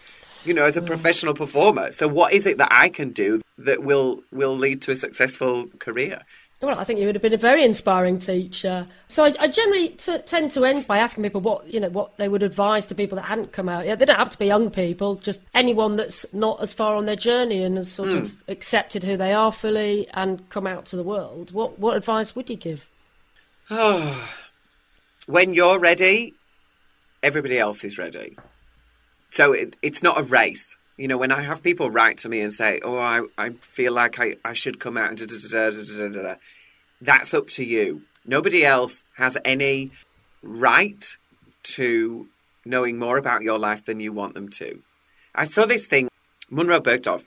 you 0.47 0.55
know, 0.55 0.65
as 0.65 0.77
a 0.77 0.81
mm. 0.81 0.87
professional 0.87 1.35
performer. 1.35 1.93
So 1.93 2.09
what 2.09 2.33
is 2.33 2.47
it 2.47 2.57
that 2.59 2.69
I 2.71 2.89
can 2.89 3.11
do 3.11 3.43
that 3.59 3.83
will 3.83 4.23
will 4.31 4.57
lead 4.57 4.81
to 4.83 4.93
a 4.93 4.97
successful 4.97 5.67
career? 5.79 6.23
Well, 6.63 6.79
I 6.79 6.85
think 6.85 6.99
you 6.99 7.05
would 7.05 7.15
have 7.15 7.23
been 7.23 7.35
a 7.35 7.39
very 7.39 7.65
inspiring 7.65 8.19
teacher. 8.19 8.87
So 9.09 9.25
I, 9.25 9.35
I 9.39 9.49
generally 9.49 9.91
t- 9.91 10.19
tend 10.25 10.53
to 10.53 10.65
end 10.65 10.87
by 10.87 10.99
asking 10.99 11.23
people 11.23 11.43
what 11.43 11.67
you 11.67 11.81
know 11.81 11.91
what 11.91 12.17
they 12.17 12.29
would 12.29 12.43
advise 12.43 12.87
to 12.87 12.95
people 12.95 13.17
that 13.17 13.27
hadn't 13.27 13.53
come 13.53 13.69
out 13.69 13.85
yet. 13.85 13.99
They 13.99 14.07
don't 14.07 14.19
have 14.19 14.31
to 14.31 14.39
be 14.39 14.47
young 14.47 14.71
people, 14.71 15.17
just 15.17 15.41
anyone 15.55 15.97
that's 15.97 16.25
not 16.33 16.63
as 16.63 16.73
far 16.73 16.97
on 16.97 17.05
their 17.05 17.17
journey 17.17 17.63
and 17.63 17.77
has 17.77 17.93
sort 17.93 18.09
mm. 18.09 18.23
of 18.23 18.37
accepted 18.49 19.05
who 19.05 19.19
they 19.19 19.35
are 19.35 19.53
fully 19.53 20.09
and 20.15 20.49
come 20.49 20.67
out 20.67 20.87
to 20.87 20.97
the 20.97 21.03
world. 21.03 21.51
What 21.51 21.79
what 21.79 21.95
advice 21.95 22.35
would 22.35 22.49
you 22.49 22.57
give? 22.57 22.89
Oh, 23.71 24.27
when 25.27 25.53
you're 25.53 25.79
ready, 25.79 26.35
everybody 27.23 27.59
else 27.59 27.85
is 27.85 27.99
ready. 27.99 28.39
So 29.31 29.53
it, 29.53 29.77
it's 29.83 30.03
not 30.03 30.19
a 30.19 30.23
race. 30.23 30.79
You 30.97 31.09
know, 31.09 31.19
when 31.19 31.33
I 31.33 31.43
have 31.43 31.63
people 31.63 31.91
write 31.91 32.19
to 32.19 32.29
me 32.29 32.41
and 32.41 32.53
say, 32.53 32.81
"Oh, 32.83 32.99
I, 32.99 33.23
I 33.37 33.51
feel 33.61 33.93
like 33.93 34.19
I, 34.19 34.37
I 34.45 34.55
should 34.55 34.81
come 34.81 34.97
out," 34.97 35.11
and 35.11 35.19
da, 35.19 35.27
da, 35.27 35.71
da, 35.71 35.71
da 35.71 36.09
da 36.09 36.23
da, 36.23 36.35
that's 37.01 37.35
up 37.35 37.49
to 37.49 37.65
you. 37.65 38.03
Nobody 38.25 38.65
else 38.65 39.05
has 39.17 39.37
any 39.45 39.91
right 40.43 41.17
to 41.63 42.29
knowing 42.65 42.99
more 42.99 43.19
about 43.19 43.43
your 43.43 43.59
life 43.59 43.85
than 43.85 44.01
you 44.01 44.13
want 44.13 44.35
them 44.35 44.49
to. 44.49 44.83
I 45.35 45.47
saw 45.47 45.67
this 45.67 45.87
thing. 45.87 46.09
Munroe 46.51 46.81
Bergdorf 46.81 47.25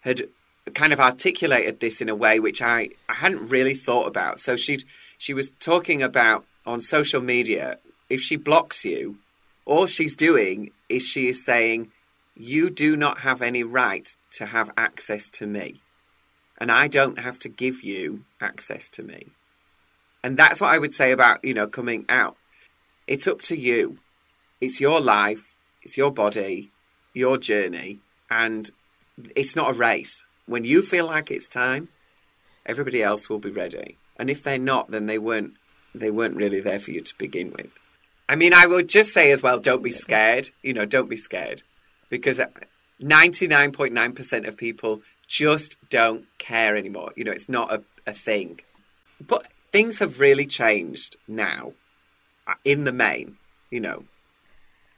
had 0.00 0.22
kind 0.74 0.92
of 0.92 1.00
articulated 1.00 1.80
this 1.80 2.00
in 2.00 2.08
a 2.08 2.14
way 2.14 2.40
which 2.40 2.62
I, 2.62 2.90
I 3.08 3.14
hadn't 3.14 3.48
really 3.48 3.74
thought 3.74 4.06
about. 4.06 4.40
So 4.40 4.56
she 4.56 4.78
she 5.18 5.34
was 5.34 5.50
talking 5.60 6.02
about 6.02 6.44
on 6.64 6.80
social 6.80 7.20
media 7.20 7.78
if 8.10 8.20
she 8.20 8.36
blocks 8.36 8.84
you, 8.84 9.18
all 9.64 9.86
she's 9.86 10.14
doing 10.14 10.72
is 10.88 11.06
she 11.06 11.28
is 11.28 11.44
saying, 11.44 11.92
You 12.42 12.70
do 12.70 12.96
not 12.96 13.18
have 13.18 13.42
any 13.42 13.62
right 13.62 14.08
to 14.30 14.46
have 14.46 14.70
access 14.74 15.28
to 15.28 15.46
me. 15.46 15.82
And 16.56 16.72
I 16.72 16.88
don't 16.88 17.18
have 17.20 17.38
to 17.40 17.50
give 17.50 17.82
you 17.82 18.24
access 18.40 18.88
to 18.92 19.02
me. 19.02 19.26
And 20.24 20.38
that's 20.38 20.58
what 20.58 20.74
I 20.74 20.78
would 20.78 20.94
say 20.94 21.12
about, 21.12 21.44
you 21.44 21.52
know, 21.52 21.66
coming 21.66 22.06
out. 22.08 22.38
It's 23.06 23.26
up 23.26 23.42
to 23.42 23.56
you. 23.56 23.98
It's 24.58 24.80
your 24.80 25.02
life, 25.02 25.54
it's 25.82 25.98
your 25.98 26.10
body, 26.10 26.70
your 27.12 27.36
journey, 27.36 27.98
and 28.30 28.70
it's 29.36 29.54
not 29.54 29.72
a 29.72 29.74
race. 29.74 30.24
When 30.46 30.64
you 30.64 30.80
feel 30.80 31.04
like 31.04 31.30
it's 31.30 31.46
time, 31.46 31.90
everybody 32.64 33.02
else 33.02 33.28
will 33.28 33.38
be 33.38 33.50
ready. 33.50 33.98
And 34.16 34.30
if 34.30 34.42
they're 34.42 34.58
not, 34.58 34.90
then 34.90 35.04
they 35.04 35.18
weren't 35.18 35.52
they 35.94 36.10
weren't 36.10 36.36
really 36.36 36.62
there 36.62 36.80
for 36.80 36.90
you 36.90 37.02
to 37.02 37.18
begin 37.18 37.50
with. 37.50 37.68
I 38.30 38.36
mean, 38.36 38.54
I 38.54 38.66
would 38.66 38.88
just 38.88 39.12
say 39.12 39.30
as 39.30 39.42
well, 39.42 39.60
don't 39.60 39.82
be 39.82 39.90
scared. 39.90 40.48
You 40.62 40.72
know, 40.72 40.86
don't 40.86 41.10
be 41.10 41.16
scared 41.16 41.64
because 42.10 42.40
99.9% 43.02 44.46
of 44.48 44.56
people 44.56 45.02
just 45.26 45.76
don't 45.88 46.26
care 46.38 46.76
anymore. 46.76 47.12
You 47.16 47.24
know, 47.24 47.32
it's 47.32 47.48
not 47.48 47.72
a, 47.72 47.82
a 48.06 48.12
thing. 48.12 48.60
But 49.20 49.46
things 49.72 50.00
have 50.00 50.20
really 50.20 50.46
changed 50.46 51.16
now 51.26 51.72
uh, 52.46 52.54
in 52.64 52.84
the 52.84 52.92
main, 52.92 53.36
you 53.70 53.80
know. 53.80 54.04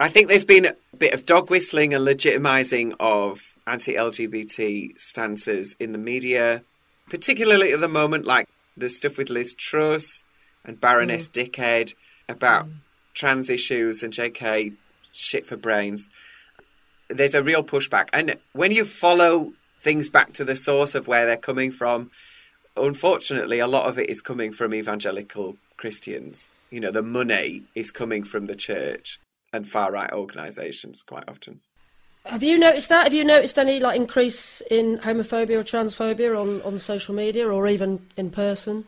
I 0.00 0.08
think 0.08 0.28
there's 0.28 0.44
been 0.44 0.66
a 0.66 0.96
bit 0.96 1.14
of 1.14 1.26
dog 1.26 1.48
whistling 1.48 1.94
and 1.94 2.04
legitimizing 2.04 2.94
of 2.98 3.40
anti 3.66 3.94
LGBT 3.94 4.98
stances 4.98 5.76
in 5.78 5.92
the 5.92 5.98
media, 5.98 6.62
particularly 7.08 7.72
at 7.72 7.80
the 7.80 7.88
moment, 7.88 8.24
like 8.24 8.48
the 8.76 8.90
stuff 8.90 9.16
with 9.16 9.30
Liz 9.30 9.54
Truss 9.54 10.24
and 10.64 10.80
Baroness 10.80 11.28
mm. 11.28 11.32
Dickhead 11.32 11.94
about 12.28 12.66
mm 12.66 12.72
trans 13.14 13.50
issues 13.50 14.02
and 14.02 14.12
JK 14.12 14.74
shit 15.12 15.46
for 15.46 15.56
brains, 15.56 16.08
there's 17.12 17.34
a 17.34 17.42
real 17.42 17.62
pushback. 17.62 18.08
And 18.12 18.36
when 18.52 18.72
you 18.72 18.84
follow 18.84 19.52
things 19.80 20.08
back 20.08 20.32
to 20.34 20.44
the 20.44 20.56
source 20.56 20.94
of 20.94 21.08
where 21.08 21.26
they're 21.26 21.36
coming 21.36 21.72
from, 21.72 22.10
unfortunately, 22.76 23.58
a 23.58 23.66
lot 23.66 23.86
of 23.86 23.98
it 23.98 24.08
is 24.08 24.20
coming 24.20 24.52
from 24.52 24.74
evangelical 24.74 25.56
Christians. 25.76 26.50
You 26.70 26.80
know, 26.80 26.90
the 26.90 27.02
money 27.02 27.64
is 27.74 27.90
coming 27.90 28.22
from 28.22 28.46
the 28.46 28.54
church 28.54 29.18
and 29.52 29.68
far 29.68 29.92
right 29.92 30.12
organisations 30.12 31.02
quite 31.02 31.24
often. 31.28 31.60
Have 32.24 32.42
you 32.42 32.56
noticed 32.56 32.88
that? 32.88 33.04
Have 33.04 33.14
you 33.14 33.24
noticed 33.24 33.58
any 33.58 33.80
like 33.80 33.96
increase 33.96 34.62
in 34.70 34.98
homophobia 34.98 35.58
or 35.58 35.64
transphobia 35.64 36.40
on, 36.40 36.62
on 36.62 36.78
social 36.78 37.14
media 37.14 37.48
or 37.48 37.66
even 37.66 38.06
in 38.16 38.30
person? 38.30 38.86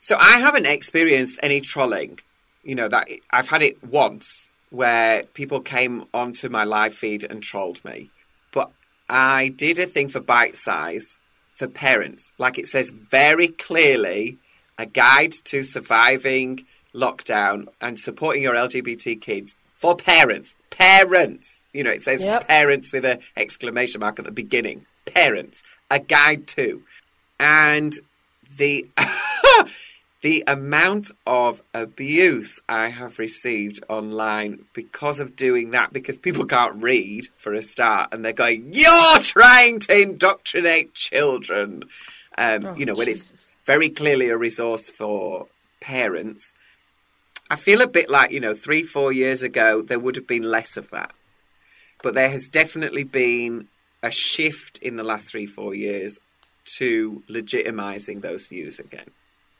So 0.00 0.16
I 0.16 0.38
haven't 0.38 0.66
experienced 0.66 1.40
any 1.42 1.60
trolling 1.60 2.20
you 2.68 2.74
know 2.74 2.88
that 2.88 3.08
I've 3.30 3.48
had 3.48 3.62
it 3.62 3.82
once 3.82 4.52
where 4.70 5.24
people 5.34 5.60
came 5.60 6.04
onto 6.12 6.48
my 6.48 6.64
live 6.64 6.94
feed 6.94 7.24
and 7.24 7.42
trolled 7.42 7.84
me, 7.84 8.10
but 8.52 8.70
I 9.08 9.48
did 9.48 9.78
a 9.78 9.86
thing 9.86 10.08
for 10.08 10.20
Bitesize 10.20 11.16
for 11.54 11.66
parents, 11.66 12.32
like 12.38 12.58
it 12.58 12.68
says 12.68 12.90
very 12.90 13.48
clearly, 13.48 14.38
a 14.78 14.86
guide 14.86 15.32
to 15.32 15.62
surviving 15.62 16.64
lockdown 16.94 17.66
and 17.80 17.98
supporting 17.98 18.42
your 18.42 18.54
LGBT 18.54 19.20
kids 19.20 19.54
for 19.72 19.96
parents. 19.96 20.54
Parents, 20.70 21.62
you 21.72 21.82
know, 21.82 21.90
it 21.90 22.02
says 22.02 22.20
yep. 22.20 22.46
parents 22.46 22.92
with 22.92 23.04
an 23.04 23.18
exclamation 23.36 24.00
mark 24.00 24.18
at 24.18 24.24
the 24.24 24.30
beginning. 24.30 24.86
Parents, 25.06 25.62
a 25.90 25.98
guide 25.98 26.46
to, 26.48 26.82
and 27.40 27.94
the. 28.56 28.88
the 30.20 30.42
amount 30.46 31.10
of 31.26 31.62
abuse 31.72 32.60
I 32.68 32.88
have 32.88 33.18
received 33.18 33.84
online 33.88 34.64
because 34.74 35.20
of 35.20 35.36
doing 35.36 35.70
that, 35.70 35.92
because 35.92 36.16
people 36.16 36.44
can't 36.44 36.82
read 36.82 37.28
for 37.36 37.54
a 37.54 37.62
start, 37.62 38.08
and 38.12 38.24
they're 38.24 38.32
going, 38.32 38.70
"You're 38.72 39.20
trying 39.20 39.78
to 39.80 40.00
indoctrinate 40.00 40.94
children," 40.94 41.84
um, 42.36 42.66
oh, 42.66 42.74
you 42.74 42.84
know, 42.84 42.94
when 42.94 43.06
Jesus. 43.06 43.30
it's 43.30 43.48
very 43.64 43.88
clearly 43.88 44.28
a 44.28 44.36
resource 44.36 44.90
for 44.90 45.46
parents. 45.80 46.52
I 47.50 47.56
feel 47.56 47.80
a 47.80 47.86
bit 47.86 48.10
like, 48.10 48.30
you 48.30 48.40
know, 48.40 48.54
three, 48.54 48.82
four 48.82 49.12
years 49.12 49.42
ago, 49.42 49.80
there 49.80 49.98
would 49.98 50.16
have 50.16 50.26
been 50.26 50.42
less 50.42 50.76
of 50.76 50.90
that. 50.90 51.12
But 52.02 52.14
there 52.14 52.28
has 52.28 52.48
definitely 52.48 53.04
been 53.04 53.68
a 54.02 54.10
shift 54.10 54.78
in 54.78 54.96
the 54.96 55.02
last 55.02 55.26
three, 55.26 55.46
four 55.46 55.74
years 55.74 56.18
to 56.76 57.22
legitimizing 57.28 58.20
those 58.20 58.46
views 58.46 58.78
again. 58.78 59.10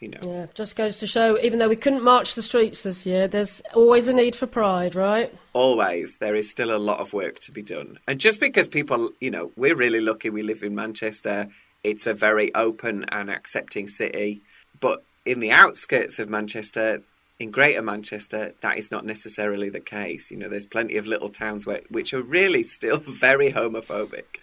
You 0.01 0.09
know. 0.09 0.21
Yeah, 0.25 0.47
just 0.55 0.77
goes 0.77 0.99
to 0.99 1.07
show, 1.09 1.39
even 1.41 1.59
though 1.59 1.69
we 1.69 1.77
couldn't 1.77 2.05
march 2.05 2.35
the 2.35 2.43
streets 2.43 2.83
this 2.83 3.05
year, 3.05 3.27
there's 3.27 3.61
always 3.75 4.07
a 4.07 4.13
need 4.13 4.37
for 4.37 4.47
pride, 4.47 4.95
right? 4.95 5.35
Always. 5.55 6.19
There 6.19 6.37
is 6.37 6.49
still 6.49 6.75
a 6.75 6.79
lot 6.79 7.01
of 7.01 7.13
work 7.13 7.41
to 7.41 7.53
be 7.53 7.63
done. 7.63 7.99
And 8.07 8.21
just 8.21 8.39
because 8.39 8.69
people, 8.69 9.11
you 9.21 9.31
know, 9.31 9.51
we're 9.57 9.75
really 9.75 10.01
lucky 10.01 10.31
we 10.31 10.43
live 10.43 10.63
in 10.63 10.77
Manchester, 10.77 11.49
it's 11.83 12.07
a 12.07 12.15
very 12.15 12.55
open 12.55 13.07
and 13.11 13.29
accepting 13.29 13.89
city. 13.89 14.43
But 14.79 15.03
in 15.25 15.41
the 15.41 15.51
outskirts 15.51 16.21
of 16.21 16.31
Manchester, 16.31 17.03
in 17.39 17.51
Greater 17.51 17.83
Manchester, 17.83 18.55
that 18.63 18.79
is 18.79 18.91
not 18.91 19.05
necessarily 19.05 19.69
the 19.69 19.81
case. 19.81 20.31
You 20.31 20.37
know, 20.37 20.49
there's 20.49 20.67
plenty 20.67 20.97
of 20.97 21.07
little 21.07 21.29
towns 21.29 21.67
where, 21.67 21.83
which 21.89 22.13
are 22.13 22.23
really 22.23 22.63
still 22.63 22.99
very 23.21 23.53
homophobic. 23.53 24.39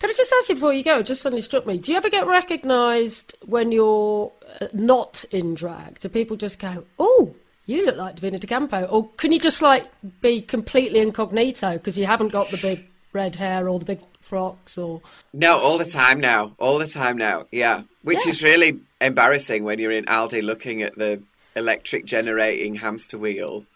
Can 0.00 0.08
I 0.10 0.14
just 0.14 0.32
ask 0.32 0.48
you 0.48 0.54
before 0.56 0.72
you 0.72 0.82
go? 0.82 0.98
It 1.00 1.06
just 1.06 1.20
suddenly 1.22 1.42
struck 1.42 1.66
me. 1.66 1.76
Do 1.78 1.92
you 1.92 1.98
ever 1.98 2.08
get 2.10 2.26
recognised 2.26 3.36
when 3.44 3.70
you're 3.70 4.32
uh, 4.60 4.66
not 4.72 5.24
in 5.30 5.54
drag? 5.54 6.00
Do 6.00 6.08
people 6.08 6.36
just 6.36 6.58
go, 6.58 6.84
"Oh, 6.98 7.34
you 7.66 7.84
look 7.84 7.96
like 7.96 8.16
Divina 8.16 8.38
De 8.38 8.46
Campo," 8.46 8.84
or 8.86 9.08
can 9.18 9.30
you 9.30 9.38
just 9.38 9.60
like 9.62 9.86
be 10.22 10.40
completely 10.40 11.00
incognito 11.00 11.74
because 11.74 11.98
you 11.98 12.06
haven't 12.06 12.28
got 12.32 12.48
the 12.50 12.56
big 12.56 12.88
red 13.12 13.36
hair 13.36 13.68
or 13.68 13.78
the 13.78 13.84
big 13.84 14.00
frocks 14.22 14.78
or? 14.78 15.02
No, 15.34 15.58
all 15.58 15.76
the 15.76 15.84
time 15.84 16.18
now. 16.18 16.54
All 16.58 16.78
the 16.78 16.86
time 16.86 17.18
now. 17.18 17.44
Yeah, 17.52 17.82
which 18.02 18.24
Yeah. 18.24 18.30
is 18.30 18.42
really 18.42 18.80
embarrassing 19.02 19.64
when 19.64 19.78
you're 19.78 19.92
in 19.92 20.06
Aldi 20.06 20.42
looking 20.42 20.80
at 20.82 20.96
the 20.96 21.22
electric 21.54 22.06
generating 22.06 22.76
hamster 22.76 23.18
wheel. 23.18 23.66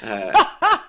Uh, 0.00 0.44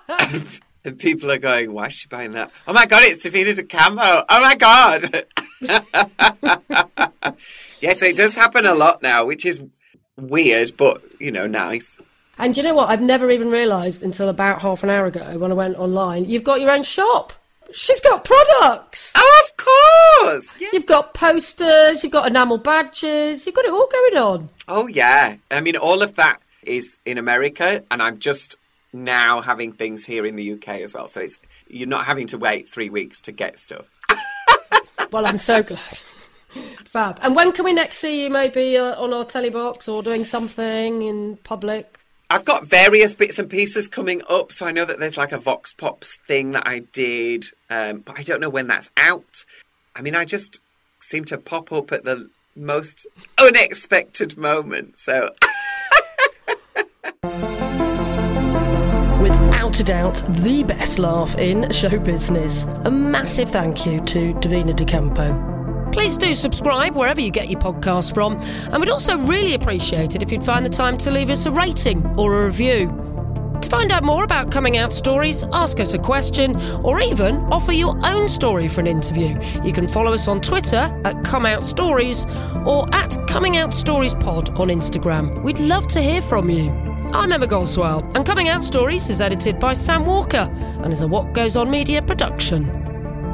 and 0.84 0.98
people 0.98 1.30
are 1.30 1.38
going, 1.38 1.72
"Why 1.72 1.86
is 1.86 1.94
she 1.94 2.08
buying 2.08 2.32
that?" 2.32 2.50
Oh 2.66 2.72
my 2.72 2.86
god, 2.86 3.02
it's 3.04 3.22
Divina 3.22 3.54
De 3.54 3.62
Campo. 3.62 4.24
Oh 4.28 4.40
my 4.40 4.56
god. 4.56 5.24
yes, 7.80 8.02
it 8.02 8.16
does 8.16 8.34
happen 8.34 8.66
a 8.66 8.74
lot 8.74 9.02
now, 9.02 9.24
which 9.24 9.46
is 9.46 9.62
weird, 10.16 10.76
but 10.76 11.02
you 11.18 11.30
know, 11.30 11.46
nice. 11.46 12.00
And 12.38 12.56
you 12.56 12.62
know 12.62 12.74
what? 12.74 12.90
I've 12.90 13.00
never 13.00 13.30
even 13.30 13.50
realised 13.50 14.02
until 14.02 14.28
about 14.28 14.60
half 14.60 14.82
an 14.82 14.90
hour 14.90 15.06
ago 15.06 15.38
when 15.38 15.50
I 15.50 15.54
went 15.54 15.76
online. 15.76 16.24
You've 16.24 16.44
got 16.44 16.60
your 16.60 16.70
own 16.70 16.82
shop. 16.82 17.32
She's 17.72 18.00
got 18.00 18.24
products. 18.24 19.12
Oh, 19.16 19.44
of 19.44 19.56
course. 19.56 20.46
Yeah. 20.60 20.68
You've 20.72 20.86
got 20.86 21.14
posters. 21.14 22.02
You've 22.02 22.12
got 22.12 22.26
enamel 22.26 22.58
badges. 22.58 23.46
You've 23.46 23.54
got 23.54 23.64
it 23.64 23.72
all 23.72 23.88
going 23.90 24.16
on. 24.16 24.48
Oh 24.68 24.86
yeah. 24.86 25.36
I 25.50 25.60
mean, 25.60 25.76
all 25.76 26.02
of 26.02 26.16
that 26.16 26.40
is 26.62 26.98
in 27.04 27.18
America, 27.18 27.84
and 27.90 28.02
I'm 28.02 28.18
just 28.18 28.58
now 28.94 29.42
having 29.42 29.72
things 29.72 30.06
here 30.06 30.24
in 30.24 30.36
the 30.36 30.52
UK 30.52 30.68
as 30.80 30.94
well. 30.94 31.08
So 31.08 31.20
it's 31.20 31.38
you're 31.68 31.88
not 31.88 32.06
having 32.06 32.28
to 32.28 32.38
wait 32.38 32.68
three 32.68 32.88
weeks 32.88 33.20
to 33.22 33.32
get 33.32 33.58
stuff. 33.58 33.90
Well, 35.10 35.26
I'm 35.26 35.38
so 35.38 35.62
glad. 35.62 36.00
Fab. 36.86 37.20
And 37.22 37.36
when 37.36 37.52
can 37.52 37.64
we 37.64 37.72
next 37.72 37.98
see 37.98 38.24
you? 38.24 38.30
Maybe 38.30 38.76
uh, 38.76 39.00
on 39.00 39.12
our 39.12 39.24
telly 39.24 39.50
box 39.50 39.86
or 39.86 40.02
doing 40.02 40.24
something 40.24 41.02
in 41.02 41.36
public. 41.44 42.00
I've 42.30 42.44
got 42.44 42.66
various 42.66 43.14
bits 43.14 43.38
and 43.38 43.48
pieces 43.48 43.86
coming 43.86 44.22
up, 44.28 44.50
so 44.50 44.66
I 44.66 44.72
know 44.72 44.84
that 44.84 44.98
there's 44.98 45.16
like 45.16 45.30
a 45.30 45.38
Vox 45.38 45.72
Pops 45.72 46.16
thing 46.26 46.50
that 46.52 46.66
I 46.66 46.80
did, 46.80 47.44
um, 47.70 48.00
but 48.00 48.18
I 48.18 48.24
don't 48.24 48.40
know 48.40 48.48
when 48.48 48.66
that's 48.66 48.90
out. 48.96 49.44
I 49.94 50.02
mean, 50.02 50.16
I 50.16 50.24
just 50.24 50.60
seem 50.98 51.24
to 51.26 51.38
pop 51.38 51.70
up 51.70 51.92
at 51.92 52.02
the 52.02 52.28
most 52.56 53.06
unexpected 53.38 54.36
moment. 54.36 54.98
So 54.98 55.30
Without 59.24 59.80
a 59.80 59.84
doubt, 59.84 60.22
the 60.28 60.62
best 60.64 60.98
laugh 60.98 61.38
in 61.38 61.70
show 61.70 61.98
business. 61.98 62.64
A 62.84 62.90
massive 62.90 63.48
thank 63.48 63.86
you 63.86 64.02
to 64.02 64.38
Divina 64.38 64.74
De 64.74 64.84
Campo. 64.84 65.88
Please 65.92 66.18
do 66.18 66.34
subscribe 66.34 66.94
wherever 66.94 67.22
you 67.22 67.30
get 67.30 67.48
your 67.48 67.58
podcast 67.58 68.12
from, 68.12 68.34
and 68.70 68.80
we'd 68.80 68.90
also 68.90 69.16
really 69.16 69.54
appreciate 69.54 70.14
it 70.14 70.22
if 70.22 70.30
you'd 70.30 70.44
find 70.44 70.62
the 70.62 70.68
time 70.68 70.98
to 70.98 71.10
leave 71.10 71.30
us 71.30 71.46
a 71.46 71.50
rating 71.50 72.04
or 72.18 72.42
a 72.42 72.44
review. 72.44 72.88
To 73.62 73.68
find 73.70 73.90
out 73.92 74.04
more 74.04 74.24
about 74.24 74.52
coming 74.52 74.76
out 74.76 74.92
stories, 74.92 75.42
ask 75.54 75.80
us 75.80 75.94
a 75.94 75.98
question, 75.98 76.60
or 76.82 77.00
even 77.00 77.36
offer 77.46 77.72
your 77.72 77.98
own 78.04 78.28
story 78.28 78.68
for 78.68 78.82
an 78.82 78.86
interview, 78.86 79.40
you 79.64 79.72
can 79.72 79.88
follow 79.88 80.12
us 80.12 80.28
on 80.28 80.42
Twitter 80.42 81.00
at 81.06 81.24
Come 81.24 81.46
Out 81.46 81.64
Stories 81.64 82.26
or 82.66 82.86
at 82.94 83.16
Coming 83.26 83.56
Out 83.56 83.72
Stories 83.72 84.14
Pod 84.14 84.50
on 84.60 84.68
Instagram. 84.68 85.42
We'd 85.42 85.60
love 85.60 85.86
to 85.92 86.02
hear 86.02 86.20
from 86.20 86.50
you. 86.50 86.83
I'm 87.14 87.30
Emma 87.30 87.46
Goswell, 87.46 88.02
and 88.16 88.26
Coming 88.26 88.48
Out 88.48 88.64
Stories 88.64 89.08
is 89.08 89.20
edited 89.20 89.60
by 89.60 89.72
Sam 89.72 90.04
Walker 90.04 90.50
and 90.82 90.92
is 90.92 91.02
a 91.02 91.06
What 91.06 91.32
Goes 91.32 91.56
On 91.56 91.70
Media 91.70 92.02
production. 92.02 92.66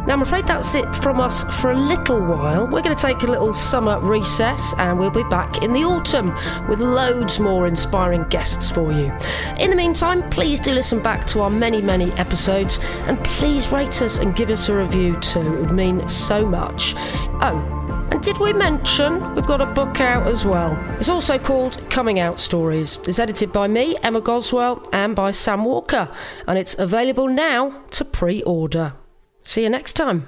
Now, 0.06 0.12
I'm 0.12 0.20
afraid 0.20 0.46
that's 0.46 0.74
it 0.74 0.94
from 0.96 1.18
us 1.18 1.44
for 1.60 1.70
a 1.70 1.76
little 1.76 2.20
while. 2.20 2.66
We're 2.66 2.82
going 2.82 2.94
to 2.94 3.02
take 3.02 3.22
a 3.22 3.26
little 3.26 3.54
summer 3.54 3.98
recess 3.98 4.74
and 4.76 4.98
we'll 4.98 5.10
be 5.10 5.24
back 5.24 5.62
in 5.62 5.72
the 5.72 5.82
autumn 5.82 6.36
with 6.68 6.80
loads 6.80 7.40
more 7.40 7.66
inspiring 7.66 8.24
guests 8.24 8.70
for 8.70 8.92
you. 8.92 9.10
In 9.58 9.70
the 9.70 9.76
meantime, 9.76 10.28
please 10.28 10.60
do 10.60 10.74
listen 10.74 11.00
back 11.02 11.24
to 11.28 11.40
our 11.40 11.50
many, 11.50 11.80
many 11.80 12.12
episodes 12.12 12.80
and 13.06 13.18
please 13.24 13.72
rate 13.72 14.02
us 14.02 14.18
and 14.18 14.36
give 14.36 14.50
us 14.50 14.68
a 14.68 14.74
review 14.74 15.18
too. 15.20 15.54
It 15.54 15.60
would 15.60 15.72
mean 15.72 16.06
so 16.06 16.44
much. 16.44 16.94
Oh, 17.40 17.79
and 18.10 18.22
did 18.22 18.38
we 18.38 18.52
mention 18.52 19.34
we've 19.34 19.46
got 19.46 19.60
a 19.60 19.66
book 19.66 20.00
out 20.00 20.26
as 20.26 20.44
well? 20.44 20.78
It's 20.98 21.08
also 21.08 21.38
called 21.38 21.80
Coming 21.90 22.18
Out 22.18 22.40
Stories. 22.40 22.98
It's 23.06 23.18
edited 23.18 23.52
by 23.52 23.68
me, 23.68 23.96
Emma 24.02 24.20
Goswell, 24.20 24.82
and 24.92 25.14
by 25.14 25.30
Sam 25.30 25.64
Walker, 25.64 26.08
and 26.46 26.58
it's 26.58 26.78
available 26.78 27.28
now 27.28 27.82
to 27.92 28.04
pre 28.04 28.42
order. 28.42 28.94
See 29.44 29.62
you 29.62 29.70
next 29.70 29.94
time. 29.94 30.26